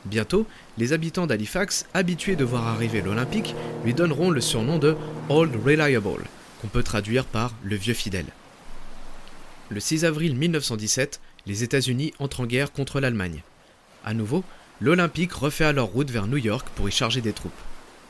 [0.04, 4.96] Bientôt, les habitants d'Halifax, habitués de voir arriver l'Olympique, lui donneront le surnom de
[5.30, 6.24] Old Reliable,
[6.60, 8.26] qu'on peut traduire par le vieux fidèle.
[9.70, 13.42] Le 6 avril 1917, les États-Unis entrent en guerre contre l'Allemagne.
[14.04, 14.44] À nouveau,
[14.80, 17.52] l'Olympique refait alors route vers New York pour y charger des troupes.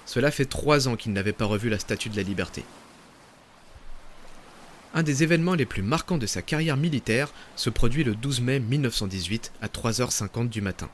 [0.06, 2.64] Cela fait trois ans qu'il n'avait pas revu la Statue de la Liberté.
[4.94, 8.60] Un des événements les plus marquants de sa carrière militaire se produit le 12 mai
[8.60, 10.88] 1918 à 3h50 du matin.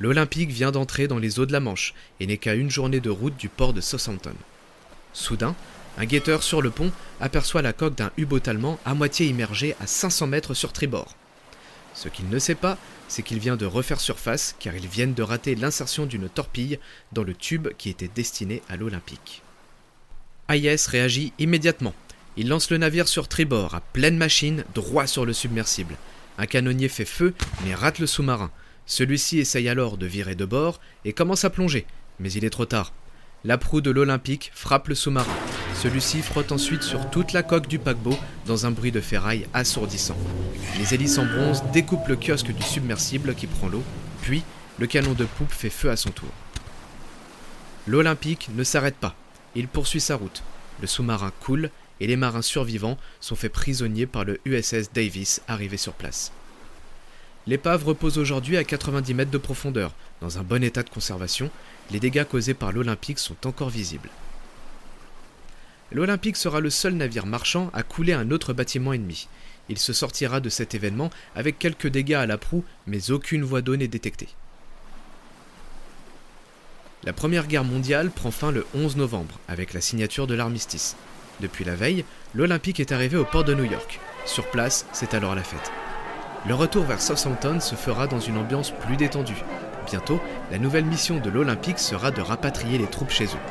[0.00, 3.10] L'Olympique vient d'entrer dans les eaux de la Manche et n'est qu'à une journée de
[3.10, 4.34] route du port de Southampton.
[5.12, 5.54] Soudain,
[5.98, 9.86] un guetteur sur le pont aperçoit la coque d'un U-boat allemand à moitié immergé à
[9.86, 11.14] 500 mètres sur tribord.
[11.94, 15.22] Ce qu'il ne sait pas, c'est qu'il vient de refaire surface car ils viennent de
[15.22, 16.78] rater l'insertion d'une torpille
[17.12, 19.42] dans le tube qui était destiné à l'Olympique.
[20.48, 21.94] Hayes réagit immédiatement.
[22.36, 25.96] Il lance le navire sur tribord à pleine machine droit sur le submersible.
[26.38, 28.50] Un canonnier fait feu mais rate le sous-marin.
[28.86, 31.86] Celui-ci essaye alors de virer de bord et commence à plonger,
[32.18, 32.92] mais il est trop tard.
[33.42, 35.32] La proue de l'Olympique frappe le sous-marin.
[35.74, 40.16] Celui-ci frotte ensuite sur toute la coque du paquebot dans un bruit de ferraille assourdissant.
[40.78, 43.82] Les hélices en bronze découpent le kiosque du submersible qui prend l'eau,
[44.20, 44.42] puis
[44.78, 46.28] le canon de poupe fait feu à son tour.
[47.86, 49.14] L'Olympique ne s'arrête pas.
[49.54, 50.42] Il poursuit sa route.
[50.82, 55.78] Le sous-marin coule et les marins survivants sont faits prisonniers par le USS Davis arrivé
[55.78, 56.30] sur place.
[57.46, 61.50] L'épave repose aujourd'hui à 90 mètres de profondeur, dans un bon état de conservation.
[61.90, 64.10] Les dégâts causés par l'Olympique sont encore visibles.
[65.92, 69.28] L'Olympique sera le seul navire marchand à couler un autre bâtiment ennemi.
[69.68, 73.60] Il se sortira de cet événement avec quelques dégâts à la proue, mais aucune voie
[73.60, 74.28] d'eau n'est détectée.
[77.02, 80.96] La Première Guerre mondiale prend fin le 11 novembre avec la signature de l'armistice.
[81.40, 83.98] Depuis la veille, l'Olympique est arrivé au port de New York.
[84.26, 85.72] Sur place, c'est alors la fête.
[86.46, 89.42] le retour vers Southampton se fera dans une ambiance plus détendue.
[89.86, 93.46] Bientôt, la nouvelle mission de l'Olympique sera de rapatrier les troupes chez eux.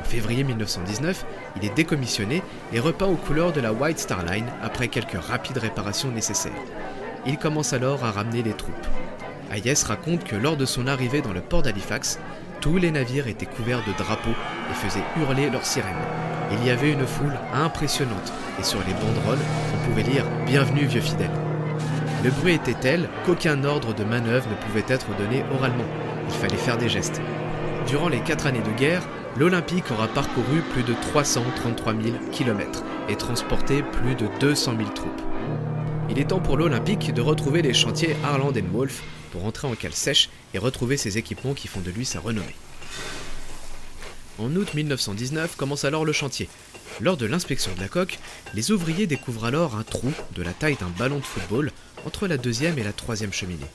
[0.00, 1.24] En février 1919,
[1.56, 2.42] il est décommissionné
[2.72, 6.52] et repeint aux couleurs de la White Star Line après quelques rapides réparations nécessaires.
[7.26, 8.74] Il commence alors à ramener les troupes.
[9.50, 12.18] Hayes raconte que lors de son arrivée dans le port d'Halifax,
[12.60, 14.30] tous les navires étaient couverts de drapeaux
[14.70, 15.94] et faisaient hurler leurs sirènes.
[16.52, 21.00] Il y avait une foule impressionnante et sur les banderoles, on pouvait lire Bienvenue vieux
[21.00, 21.45] fidèle.
[22.24, 25.84] Le bruit était tel qu'aucun ordre de manœuvre ne pouvait être donné oralement.
[26.28, 27.20] Il fallait faire des gestes.
[27.86, 33.16] Durant les quatre années de guerre, l'Olympique aura parcouru plus de 333 000 km et
[33.16, 35.22] transporté plus de 200 000 troupes.
[36.08, 39.92] Il est temps pour l'Olympique de retrouver les chantiers Harland Wolff pour entrer en cale
[39.92, 42.56] sèche et retrouver ses équipements qui font de lui sa renommée.
[44.38, 46.48] En août 1919 commence alors le chantier.
[47.00, 48.18] Lors de l'inspection de la coque,
[48.54, 51.70] les ouvriers découvrent alors un trou de la taille d'un ballon de football
[52.06, 53.66] entre la deuxième et la troisième cheminée.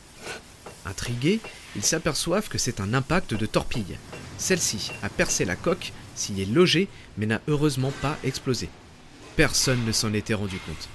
[0.86, 1.40] Intrigués,
[1.76, 3.98] ils s'aperçoivent que c'est un impact de torpille.
[4.40, 8.70] Celle-ci a percé la coque, s'y est logée, mais n'a heureusement pas explosé.
[9.36, 10.90] Personne ne s'en était rendu compte.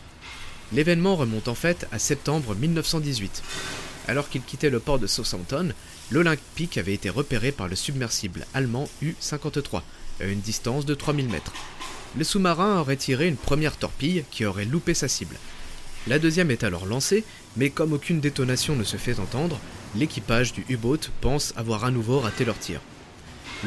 [0.72, 3.42] L'événement remonte en fait à septembre 1918.
[4.08, 5.72] Alors qu'il quittait le port de Southampton,
[6.10, 9.82] l'Olympique avait été repéré par le submersible allemand U-53,
[10.20, 11.52] à une distance de 3000 mètres.
[12.16, 15.36] Le sous-marin aurait tiré une première torpille qui aurait loupé sa cible.
[16.06, 17.24] La deuxième est alors lancée,
[17.56, 19.60] mais comme aucune détonation ne se fait entendre,
[19.94, 22.80] l'équipage du U-boat pense avoir à nouveau raté leur tir.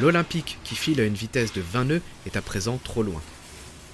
[0.00, 3.22] L'Olympique, qui file à une vitesse de 20 nœuds, est à présent trop loin.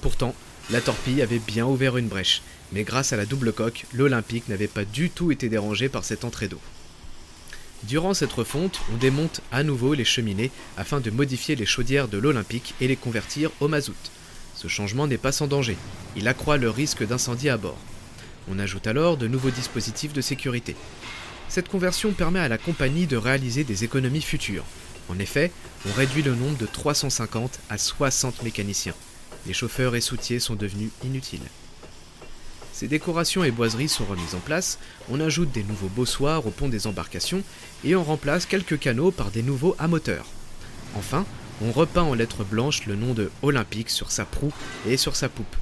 [0.00, 0.34] Pourtant,
[0.70, 2.42] la torpille avait bien ouvert une brèche,
[2.72, 6.24] mais grâce à la double coque, l'Olympique n'avait pas du tout été dérangé par cette
[6.24, 6.60] entrée d'eau.
[7.82, 12.16] Durant cette refonte, on démonte à nouveau les cheminées afin de modifier les chaudières de
[12.18, 13.94] l'Olympique et les convertir au mazout.
[14.56, 15.76] Ce changement n'est pas sans danger,
[16.16, 17.76] il accroît le risque d'incendie à bord.
[18.50, 20.74] On ajoute alors de nouveaux dispositifs de sécurité.
[21.48, 24.64] Cette conversion permet à la compagnie de réaliser des économies futures.
[25.08, 25.52] En effet,
[25.86, 28.94] on réduit le nombre de 350 à 60 mécaniciens.
[29.46, 31.46] Les chauffeurs et soutiers sont devenus inutiles.
[32.72, 34.78] Ces décorations et boiseries sont remises en place,
[35.10, 37.42] on ajoute des nouveaux bossoirs au pont des embarcations
[37.84, 40.26] et on remplace quelques canaux par des nouveaux à moteur.
[40.94, 41.24] Enfin,
[41.62, 44.52] on repeint en lettres blanches le nom de Olympique sur sa proue
[44.86, 45.56] et sur sa poupe.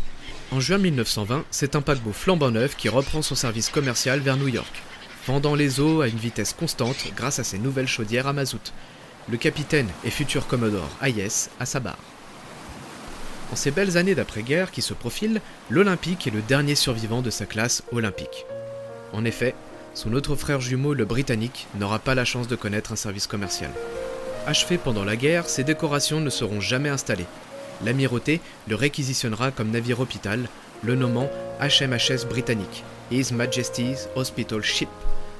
[0.50, 4.48] En juin 1920, c'est un paquebot flambant neuf qui reprend son service commercial vers New
[4.48, 4.83] York,
[5.26, 8.72] vendant les eaux à une vitesse constante grâce à ses nouvelles chaudières à mazout.
[9.30, 11.98] Le capitaine et futur commodore Hayes à sa barre.
[13.52, 17.46] En ces belles années d'après-guerre qui se profilent, l'Olympique est le dernier survivant de sa
[17.46, 18.44] classe olympique.
[19.12, 19.54] En effet,
[19.94, 23.70] son autre frère jumeau, le Britannique, n'aura pas la chance de connaître un service commercial.
[24.46, 27.26] Achevé pendant la guerre, ces décorations ne seront jamais installées.
[27.83, 30.48] L'amirauté le réquisitionnera comme navire hôpital,
[30.83, 31.30] le nommant
[31.61, 34.88] HMHS Britannique, His Majesty's Hospital Ship.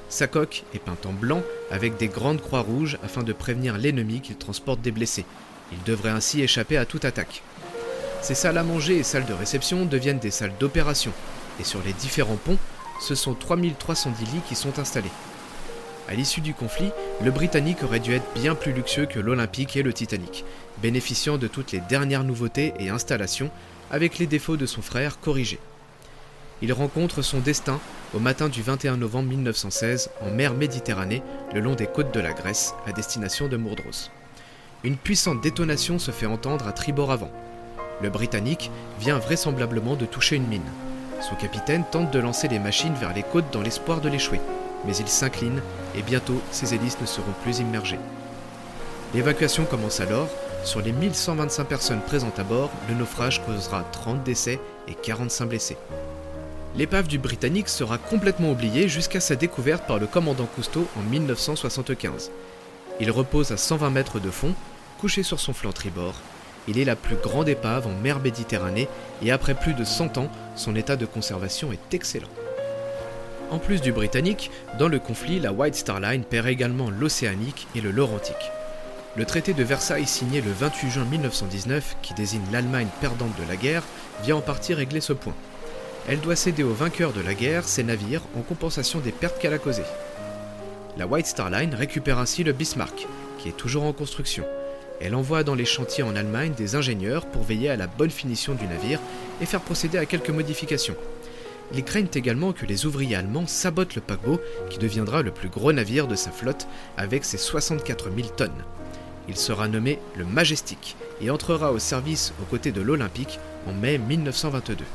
[0.09, 4.21] Sa coque est peinte en blanc avec des grandes croix rouges afin de prévenir l'ennemi
[4.21, 5.25] qu'il transporte des blessés.
[5.71, 7.43] Il devrait ainsi échapper à toute attaque.
[8.21, 11.11] Ces salles à manger et salles de réception deviennent des salles d'opération,
[11.59, 12.57] et sur les différents ponts,
[12.99, 15.11] ce sont 3310 lits qui sont installés.
[16.07, 16.91] À l'issue du conflit,
[17.23, 20.45] le Britannique aurait dû être bien plus luxueux que l'Olympique et le Titanic,
[20.81, 23.49] bénéficiant de toutes les dernières nouveautés et installations,
[23.89, 25.59] avec les défauts de son frère corrigés.
[26.61, 27.79] Il rencontre son destin
[28.13, 32.33] au matin du 21 novembre 1916 en mer Méditerranée, le long des côtes de la
[32.33, 34.11] Grèce, à destination de Mourdros.
[34.83, 37.31] Une puissante détonation se fait entendre à tribord avant.
[38.01, 40.61] Le Britannique vient vraisemblablement de toucher une mine.
[41.21, 44.39] Son capitaine tente de lancer les machines vers les côtes dans l'espoir de l'échouer,
[44.85, 45.61] mais il s'incline
[45.95, 47.99] et bientôt ses hélices ne seront plus immergées.
[49.13, 50.27] L'évacuation commence alors.
[50.63, 55.77] Sur les 1125 personnes présentes à bord, le naufrage causera 30 décès et 45 blessés.
[56.75, 62.31] L'épave du Britannique sera complètement oubliée jusqu'à sa découverte par le commandant Cousteau en 1975.
[62.99, 64.53] Il repose à 120 mètres de fond,
[64.99, 66.15] couché sur son flanc tribord,
[66.67, 68.87] il est la plus grande épave en mer Méditerranée
[69.21, 72.27] et après plus de 100 ans, son état de conservation est excellent.
[73.51, 77.81] En plus du britannique, dans le conflit, la White Star Line perd également l'Océanique et
[77.81, 78.51] le Laurentique.
[79.15, 83.55] Le traité de Versailles signé le 28 juin 1919, qui désigne l'Allemagne perdante de la
[83.55, 83.83] guerre,
[84.23, 85.35] vient en partie régler ce point.
[86.07, 89.53] Elle doit céder aux vainqueurs de la guerre ses navires en compensation des pertes qu'elle
[89.53, 89.83] a causées.
[90.97, 94.43] La White Star Line récupère ainsi le Bismarck, qui est toujours en construction,
[95.01, 98.53] elle envoie dans les chantiers en Allemagne des ingénieurs pour veiller à la bonne finition
[98.53, 98.99] du navire
[99.41, 100.95] et faire procéder à quelques modifications.
[101.73, 104.39] Ils craignent également que les ouvriers allemands sabotent le paquebot
[104.69, 108.63] qui deviendra le plus gros navire de sa flotte avec ses 64 000 tonnes.
[109.27, 113.97] Il sera nommé le Majestic et entrera au service aux côtés de l'Olympique en mai
[113.97, 114.85] 1922.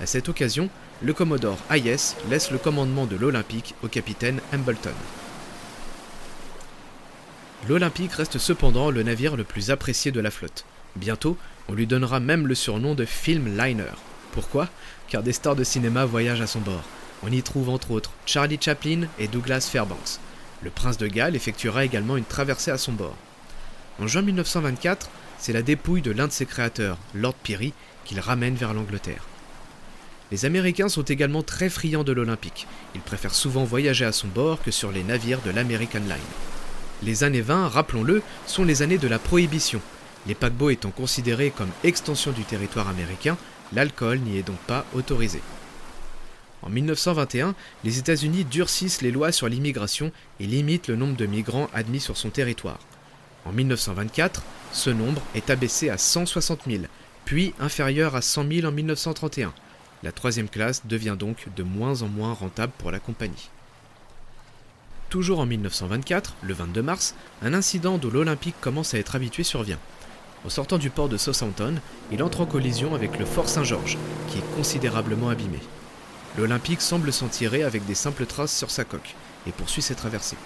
[0.00, 0.68] À cette occasion,
[1.02, 4.90] le Commodore IS laisse le commandement de l'Olympique au capitaine Hambleton.
[7.68, 10.64] L'Olympique reste cependant le navire le plus apprécié de la flotte.
[10.96, 11.38] Bientôt,
[11.68, 13.94] on lui donnera même le surnom de Film Liner.
[14.34, 14.68] Pourquoi
[15.06, 16.82] Car des stars de cinéma voyagent à son bord.
[17.22, 20.18] On y trouve entre autres Charlie Chaplin et Douglas Fairbanks.
[20.60, 23.16] Le prince de Galles effectuera également une traversée à son bord.
[24.00, 25.08] En juin 1924,
[25.38, 27.74] c'est la dépouille de l'un de ses créateurs, Lord Peary,
[28.04, 29.24] qu'il ramène vers l'Angleterre.
[30.32, 32.66] Les Américains sont également très friands de l'Olympique.
[32.96, 36.18] Ils préfèrent souvent voyager à son bord que sur les navires de l'American Line.
[37.04, 39.80] Les années 20, rappelons-le, sont les années de la prohibition.
[40.26, 43.36] Les paquebots étant considérés comme extension du territoire américain,
[43.74, 45.40] l'alcool n'y est donc pas autorisé.
[46.62, 47.54] En 1921,
[47.84, 52.16] les États-Unis durcissent les lois sur l'immigration et limitent le nombre de migrants admis sur
[52.16, 52.78] son territoire.
[53.44, 56.84] En 1924, ce nombre est abaissé à 160 000,
[57.26, 59.52] puis inférieur à 100 000 en 1931.
[60.02, 63.50] La troisième classe devient donc de moins en moins rentable pour la compagnie.
[65.10, 69.78] Toujours en 1924, le 22 mars, un incident dont l'Olympique commence à être habitué survient.
[70.44, 71.76] Au sortant du port de Southampton,
[72.12, 73.96] il entre en collision avec le Fort Saint-Georges,
[74.28, 75.58] qui est considérablement abîmé.
[76.36, 79.14] L'Olympique semble s'en tirer avec des simples traces sur sa coque
[79.46, 80.36] et poursuit ses traversées.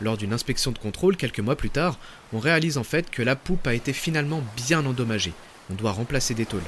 [0.00, 1.98] Lors d'une inspection de contrôle quelques mois plus tard,
[2.32, 5.34] on réalise en fait que la poupe a été finalement bien endommagée.
[5.70, 6.60] On doit remplacer des tôles.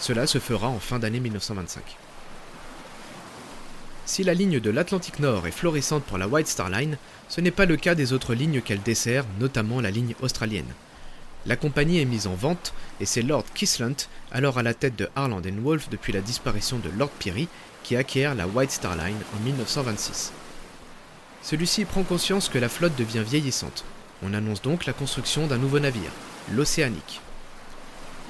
[0.00, 1.96] Cela se fera en fin d'année 1925.
[4.06, 6.96] Si la ligne de l'Atlantique Nord est florissante pour la White Star Line,
[7.28, 10.72] ce n'est pas le cas des autres lignes qu'elle dessert, notamment la ligne australienne.
[11.48, 13.96] La compagnie est mise en vente et c'est Lord Kislant,
[14.30, 17.48] alors à la tête de Harland Wolff depuis la disparition de Lord Peary,
[17.82, 20.34] qui acquiert la White Star Line en 1926.
[21.40, 23.86] Celui-ci prend conscience que la flotte devient vieillissante.
[24.22, 26.10] On annonce donc la construction d'un nouveau navire,
[26.52, 27.22] l'Océanique.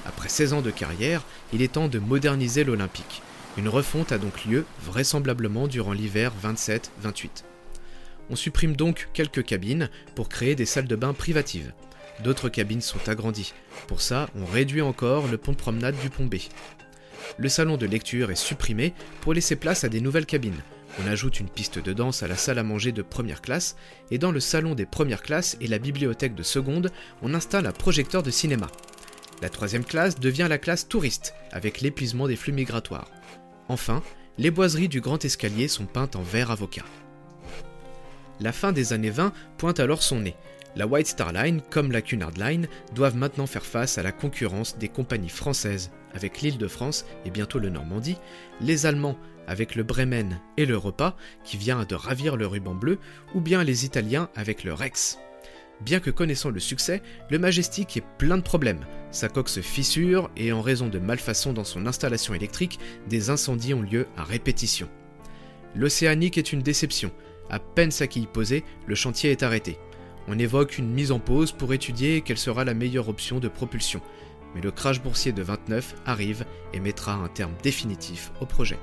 [0.05, 3.21] Après 16 ans de carrière, il est temps de moderniser l'Olympique.
[3.57, 7.43] Une refonte a donc lieu, vraisemblablement durant l'hiver 27-28.
[8.29, 11.73] On supprime donc quelques cabines pour créer des salles de bain privatives.
[12.23, 13.53] D'autres cabines sont agrandies.
[13.87, 16.35] Pour ça, on réduit encore le pont de promenade du pont B
[17.37, 20.61] le salon de lecture est supprimé pour laisser place à des nouvelles cabines.
[21.01, 23.75] On ajoute une piste de danse à la salle à manger de première classe,
[24.11, 26.91] et dans le salon des premières classes et la bibliothèque de seconde,
[27.21, 28.67] on installe un projecteur de cinéma.
[29.41, 33.09] La troisième classe devient la classe touriste, avec l'épuisement des flux migratoires.
[33.69, 34.01] Enfin,
[34.37, 36.85] les boiseries du grand escalier sont peintes en vert avocat.
[38.39, 40.35] La fin des années 20 pointe alors son nez.
[40.75, 44.77] La White Star Line, comme la Cunard Line, doivent maintenant faire face à la concurrence
[44.77, 48.17] des compagnies françaises avec l'île de France et bientôt le Normandie,
[48.61, 49.17] les Allemands
[49.47, 52.99] avec le Bremen et le Repas qui vient de ravir le ruban bleu,
[53.33, 55.17] ou bien les Italiens avec le Rex.
[55.81, 57.01] Bien que connaissant le succès,
[57.31, 58.85] le Majestic est plein de problèmes.
[59.11, 63.73] Sa coque se fissure et en raison de malfaçons dans son installation électrique, des incendies
[63.73, 64.89] ont lieu à répétition.
[65.75, 67.11] L'Océanique est une déception.
[67.49, 69.79] À peine sa quille posée, le chantier est arrêté.
[70.29, 74.01] On évoque une mise en pause pour étudier quelle sera la meilleure option de propulsion
[74.53, 78.79] mais le crash boursier de 29 arrive et mettra un terme définitif au projet.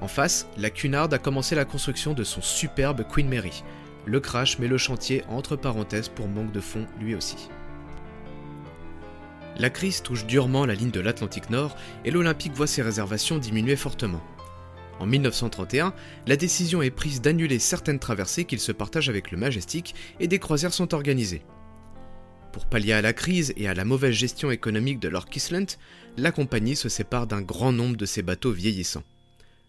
[0.00, 3.64] En face, la Cunard a commencé la construction de son superbe Queen Mary.
[4.04, 7.48] Le crash met le chantier entre parenthèses pour manque de fonds lui aussi.
[9.58, 11.74] La crise touche durement la ligne de l'Atlantique Nord
[12.04, 14.20] et l'Olympique voit ses réservations diminuer fortement.
[14.98, 15.94] En 1931,
[16.26, 20.38] la décision est prise d'annuler certaines traversées qu'il se partage avec le Majestic et des
[20.38, 21.42] croisières sont organisées.
[22.52, 25.76] Pour pallier à la crise et à la mauvaise gestion économique de Lord Kislant,
[26.16, 29.04] la compagnie se sépare d'un grand nombre de ses bateaux vieillissants.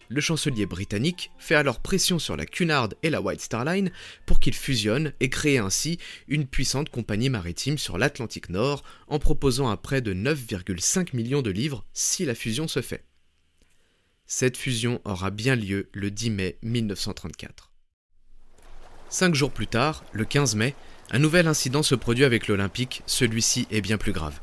[0.08, 3.90] Le chancelier britannique fait alors pression sur la Cunard et la White Star Line
[4.24, 5.98] pour qu'ils fusionnent et créent ainsi
[6.28, 11.50] une puissante compagnie maritime sur l'Atlantique Nord en proposant un prêt de 9,5 millions de
[11.50, 13.04] livres si la fusion se fait.
[14.30, 17.72] Cette fusion aura bien lieu le 10 mai 1934.
[19.08, 20.74] Cinq jours plus tard, le 15 mai,
[21.10, 24.38] un nouvel incident se produit avec l'Olympique, celui-ci est bien plus grave.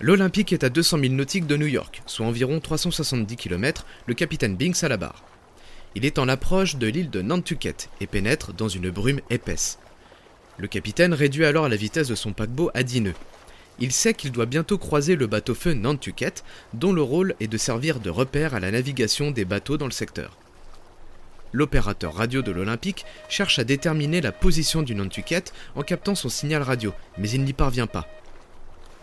[0.00, 4.56] L'Olympique est à 200 000 nautiques de New York, soit environ 370 km, le capitaine
[4.56, 5.24] Binks à la barre.
[5.96, 9.80] Il est en approche de l'île de Nantucket et pénètre dans une brume épaisse.
[10.56, 13.14] Le capitaine réduit alors la vitesse de son paquebot à 10 nœuds.
[13.80, 18.00] Il sait qu'il doit bientôt croiser le bateau-feu Nantucket, dont le rôle est de servir
[18.00, 20.36] de repère à la navigation des bateaux dans le secteur
[21.52, 26.62] l'opérateur radio de l'Olympique cherche à déterminer la position du Nantucket en captant son signal
[26.62, 28.06] radio, mais il n'y parvient pas.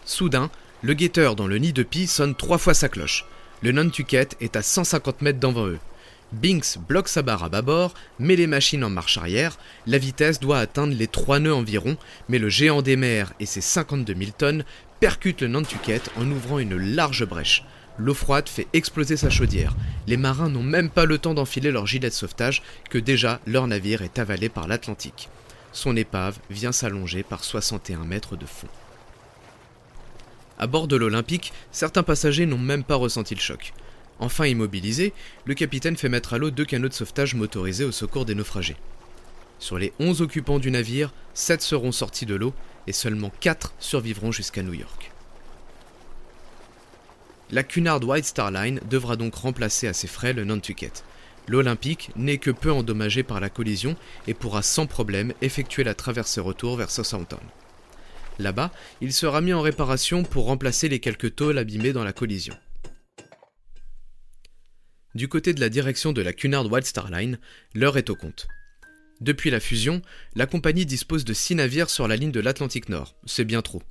[0.06, 0.50] Soudain,
[0.82, 3.26] le guetteur dans le nid de pie sonne trois fois sa cloche.
[3.62, 5.80] Le Nantucket est à 150 mètres devant eux.
[6.32, 10.60] Binks bloque sa barre à bâbord, met les machines en marche arrière, la vitesse doit
[10.60, 11.98] atteindre les 3 nœuds environ,
[12.30, 14.66] mais le géant des mers et ses 52 000 tonnes
[15.00, 17.64] percutent le Nantucket en ouvrant une large brèche.
[17.98, 19.76] L'eau froide fait exploser sa chaudière.
[20.08, 23.68] Les marins n'ont même pas le temps d'enfiler leur gilet de sauvetage que déjà leur
[23.68, 25.30] navire est avalé par l'Atlantique.
[25.72, 28.68] Son épave vient s'allonger par 61 mètres de fond.
[30.58, 33.74] À bord de l'Olympique, certains passagers n'ont même pas ressenti le choc.
[34.20, 35.14] Enfin immobilisé,
[35.46, 38.78] le capitaine fait mettre à l'eau deux canots de sauvetage motorisés au secours des naufragés.
[39.60, 42.54] Sur les 11 occupants du navire, 7 seront sortis de l'eau
[42.88, 45.12] et seulement 4 survivront jusqu'à New York.
[47.52, 51.04] La Cunard White Star Line devra donc remplacer à ses frais le Nantucket.
[51.48, 53.96] L'Olympique n'est que peu endommagé par la collision
[54.28, 57.40] et pourra sans problème effectuer la traversée retour vers Southampton.
[58.40, 62.56] Là-bas, il sera mis en réparation pour remplacer les quelques tôles abîmées dans la collision.
[65.16, 67.40] Du côté de la direction de la Cunard White Star Line,
[67.74, 68.50] l'heure est au compte.
[69.22, 70.02] Depuis la fusion,
[70.36, 73.82] la compagnie dispose de 6 navires sur la ligne de l'Atlantique Nord, c'est bien trop.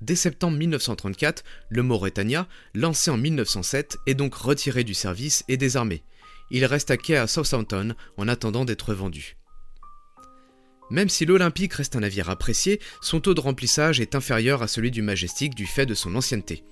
[0.00, 6.02] Dès septembre 1934, le Mauretania, lancé en 1907, est donc retiré du service et désarmé.
[6.50, 9.36] Il reste à quai à Southampton en attendant d'être vendu.
[10.90, 14.90] Même si l'Olympique reste un navire apprécié, son taux de remplissage est inférieur à celui
[14.90, 16.64] du Majestic du fait de son ancienneté.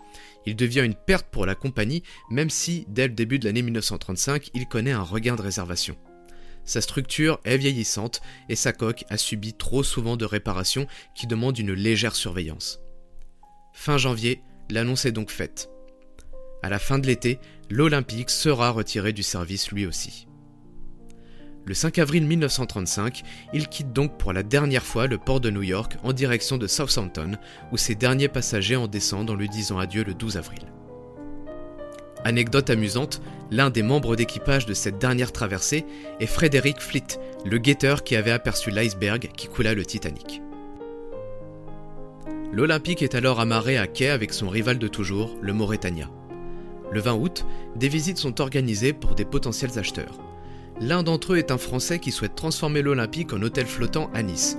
[0.47, 4.51] Il devient une perte pour la compagnie, même si, dès le début de l'année 1935,
[4.55, 5.97] il connaît un regain de réservation.
[6.64, 11.59] Sa structure est vieillissante et sa coque a subi trop souvent de réparations qui demandent
[11.59, 12.80] une légère surveillance.
[13.72, 15.70] Fin janvier, l'annonce est donc faite.
[16.62, 17.40] À la fin de l'été,
[17.70, 20.28] l'Olympique sera retiré du service lui aussi.
[21.65, 25.63] Le 5 avril 1935, il quitte donc pour la dernière fois le port de New
[25.63, 27.37] York en direction de Southampton,
[27.71, 30.63] où ses derniers passagers en descendent en lui disant adieu le 12 avril.
[32.25, 35.87] Anecdote amusante, l'un des membres d'équipage de cette dernière traversée
[36.19, 40.43] est Frédéric Fleet, le guetteur qui avait aperçu l'iceberg qui coula le Titanic.
[42.53, 46.11] L'Olympique est alors amarré à quai avec son rival de toujours, le Mauretania.
[46.91, 47.47] Le 20 août,
[47.77, 50.32] des visites sont organisées pour des potentiels acheteurs.
[50.81, 54.59] L'un d'entre eux est un Français qui souhaite transformer l'Olympique en hôtel flottant à Nice.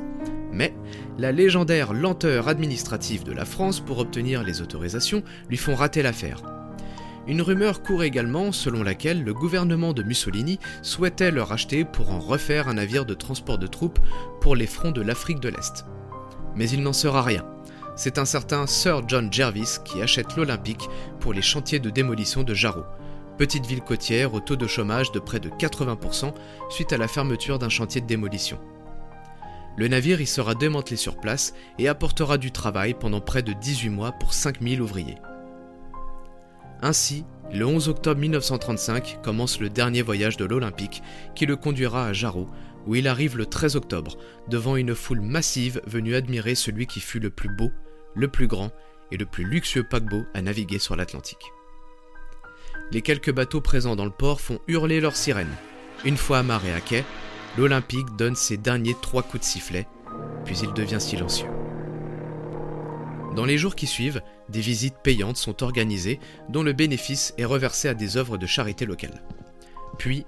[0.51, 0.73] Mais
[1.17, 6.43] la légendaire lenteur administrative de la France pour obtenir les autorisations lui font rater l'affaire.
[7.25, 12.19] Une rumeur court également selon laquelle le gouvernement de Mussolini souhaitait le racheter pour en
[12.19, 13.99] refaire un navire de transport de troupes
[14.41, 15.85] pour les fronts de l'Afrique de l'Est.
[16.55, 17.45] Mais il n'en sera rien.
[17.95, 20.89] C'est un certain Sir John Jervis qui achète l'Olympique
[21.19, 22.83] pour les chantiers de démolition de Jarrow,
[23.43, 26.33] petite ville côtière au taux de chômage de près de 80%
[26.69, 28.57] suite à la fermeture d'un chantier de démolition.
[29.75, 33.89] Le navire y sera démantelé sur place et apportera du travail pendant près de 18
[33.89, 35.17] mois pour 5000 ouvriers.
[36.81, 41.03] Ainsi, le 11 octobre 1935 commence le dernier voyage de l'Olympique
[41.35, 42.47] qui le conduira à Jarrow,
[42.87, 44.15] où il arrive le 13 octobre,
[44.47, 47.73] devant une foule massive venue admirer celui qui fut le plus beau,
[48.15, 48.71] le plus grand
[49.11, 51.51] et le plus luxueux paquebot à naviguer sur l'Atlantique.
[52.93, 55.55] Les quelques bateaux présents dans le port font hurler leurs sirènes.
[56.05, 57.03] Une fois amarré à quai,
[57.57, 59.87] l'Olympique donne ses derniers trois coups de sifflet,
[60.45, 61.49] puis il devient silencieux.
[63.35, 66.19] Dans les jours qui suivent, des visites payantes sont organisées
[66.49, 69.23] dont le bénéfice est reversé à des œuvres de charité locales.
[69.97, 70.27] Puis,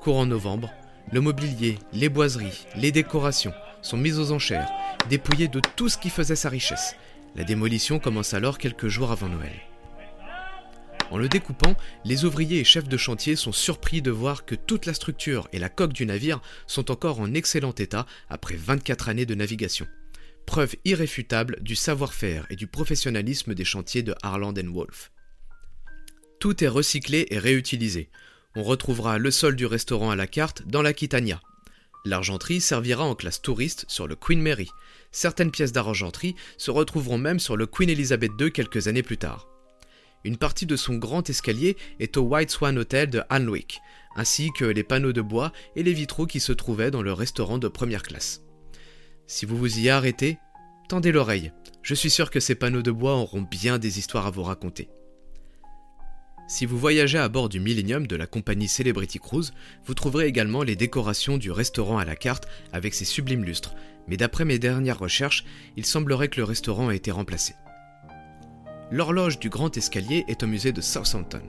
[0.00, 0.70] courant novembre,
[1.10, 3.52] le mobilier, les boiseries, les décorations
[3.82, 4.70] sont mis aux enchères,
[5.10, 6.94] dépouillés de tout ce qui faisait sa richesse.
[7.34, 9.73] La démolition commence alors quelques jours avant Noël.
[11.10, 14.86] En le découpant, les ouvriers et chefs de chantier sont surpris de voir que toute
[14.86, 19.26] la structure et la coque du navire sont encore en excellent état après 24 années
[19.26, 19.86] de navigation
[20.44, 25.10] preuve irréfutable du savoir-faire et du professionnalisme des chantiers de Harland Wolff.
[26.38, 28.10] Tout est recyclé et réutilisé.
[28.54, 31.40] On retrouvera le sol du restaurant à la carte dans l'Aquitania.
[32.04, 34.68] L'argenterie servira en classe touriste sur le Queen Mary.
[35.10, 39.53] Certaines pièces d'argenterie se retrouveront même sur le Queen Elizabeth II quelques années plus tard.
[40.24, 43.80] Une partie de son grand escalier est au White Swan Hotel de Hanwick,
[44.16, 47.58] ainsi que les panneaux de bois et les vitraux qui se trouvaient dans le restaurant
[47.58, 48.42] de première classe.
[49.26, 50.38] Si vous vous y arrêtez,
[50.88, 51.52] tendez l'oreille.
[51.82, 54.88] Je suis sûr que ces panneaux de bois auront bien des histoires à vous raconter.
[56.46, 59.52] Si vous voyagez à bord du Millennium de la compagnie Celebrity Cruise,
[59.86, 63.74] vous trouverez également les décorations du restaurant à la carte avec ses sublimes lustres,
[64.08, 65.44] mais d'après mes dernières recherches,
[65.76, 67.54] il semblerait que le restaurant a été remplacé.
[68.90, 71.42] L'horloge du Grand Escalier est au musée de Southampton.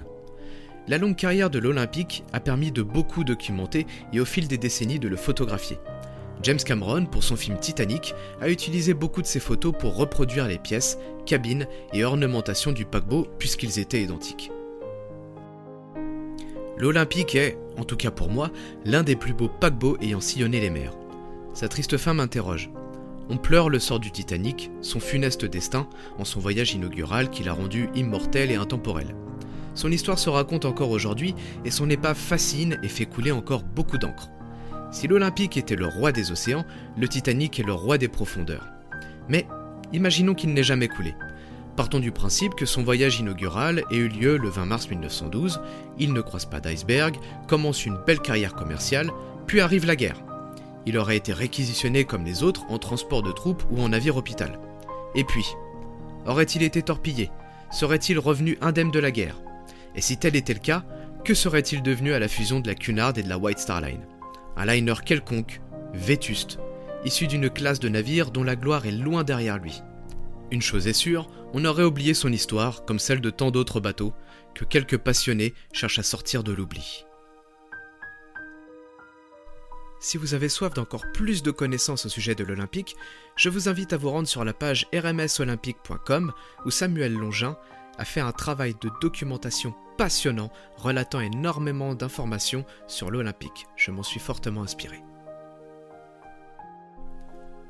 [0.87, 4.99] La longue carrière de l'Olympique a permis de beaucoup documenter et au fil des décennies
[4.99, 5.77] de le photographier.
[6.43, 10.59] James Cameron, pour son film Titanic, a utilisé beaucoup de ses photos pour reproduire les
[10.59, 14.51] pièces, cabines et ornementations du paquebot puisqu'ils étaient identiques.
[16.77, 18.51] L'Olympique est, en tout cas pour moi,
[18.85, 20.93] l'un des plus beaux paquebots ayant sillonné les mers.
[21.53, 22.69] Sa triste fin m'interroge.
[23.27, 25.87] On pleure le sort du Titanic, son funeste destin,
[26.19, 29.15] en son voyage inaugural qui l'a rendu immortel et intemporel.
[29.73, 31.33] Son histoire se raconte encore aujourd'hui
[31.65, 34.29] et son épave fascine et fait couler encore beaucoup d'encre.
[34.91, 36.65] Si l'Olympique était le roi des océans,
[36.97, 38.67] le Titanic est le roi des profondeurs.
[39.27, 39.47] Mais
[39.91, 41.15] imaginons qu'il n'ait jamais coulé.
[41.75, 45.59] Partons du principe que son voyage inaugural ait eu lieu le 20 mars 1912,
[45.97, 47.17] il ne croise pas d'iceberg,
[47.47, 49.09] commence une belle carrière commerciale,
[49.47, 50.23] puis arrive la guerre.
[50.85, 54.59] Il aurait été réquisitionné comme les autres en transport de troupes ou en navire hôpital.
[55.15, 55.45] Et puis,
[56.25, 57.31] aurait-il été torpillé?
[57.71, 59.41] Serait-il revenu indemne de la guerre?
[59.95, 60.83] Et si tel était le cas,
[61.23, 64.05] que serait-il devenu à la fusion de la Cunard et de la White Star Line?
[64.57, 65.61] Un liner quelconque,
[65.93, 66.59] vétuste,
[67.03, 69.81] issu d'une classe de navires dont la gloire est loin derrière lui.
[70.51, 74.13] Une chose est sûre, on aurait oublié son histoire, comme celle de tant d'autres bateaux,
[74.53, 77.04] que quelques passionnés cherchent à sortir de l'oubli.
[80.05, 82.95] Si vous avez soif d'encore plus de connaissances au sujet de l'Olympique,
[83.35, 86.31] je vous invite à vous rendre sur la page rmsolympique.com
[86.63, 87.57] où Samuel Longin
[87.97, 93.65] a fait un travail de documentation passionnant relatant énormément d'informations sur l'Olympique.
[93.75, 95.01] Je m'en suis fortement inspiré.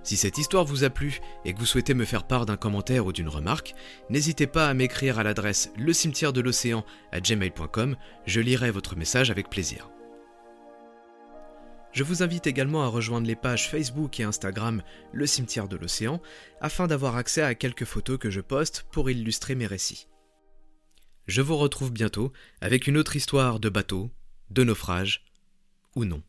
[0.04, 3.06] Si cette histoire vous a plu et que vous souhaitez me faire part d'un commentaire
[3.06, 3.76] ou d'une remarque,
[4.10, 6.84] n'hésitez pas à m'écrire à l'adresse le cimetière de l'océan
[7.14, 9.90] à gmail.com, je lirai votre message avec plaisir.
[11.96, 14.84] Je vous invite également à rejoindre les pages Facebook et Instagram
[15.14, 16.22] Le cimetière de l'océan
[16.60, 20.10] afin d'avoir accès à quelques photos que je poste pour illustrer mes récits.
[21.26, 24.12] Je vous retrouve bientôt avec une autre histoire de bateau,
[24.50, 25.24] de naufrage
[25.96, 26.22] ou non.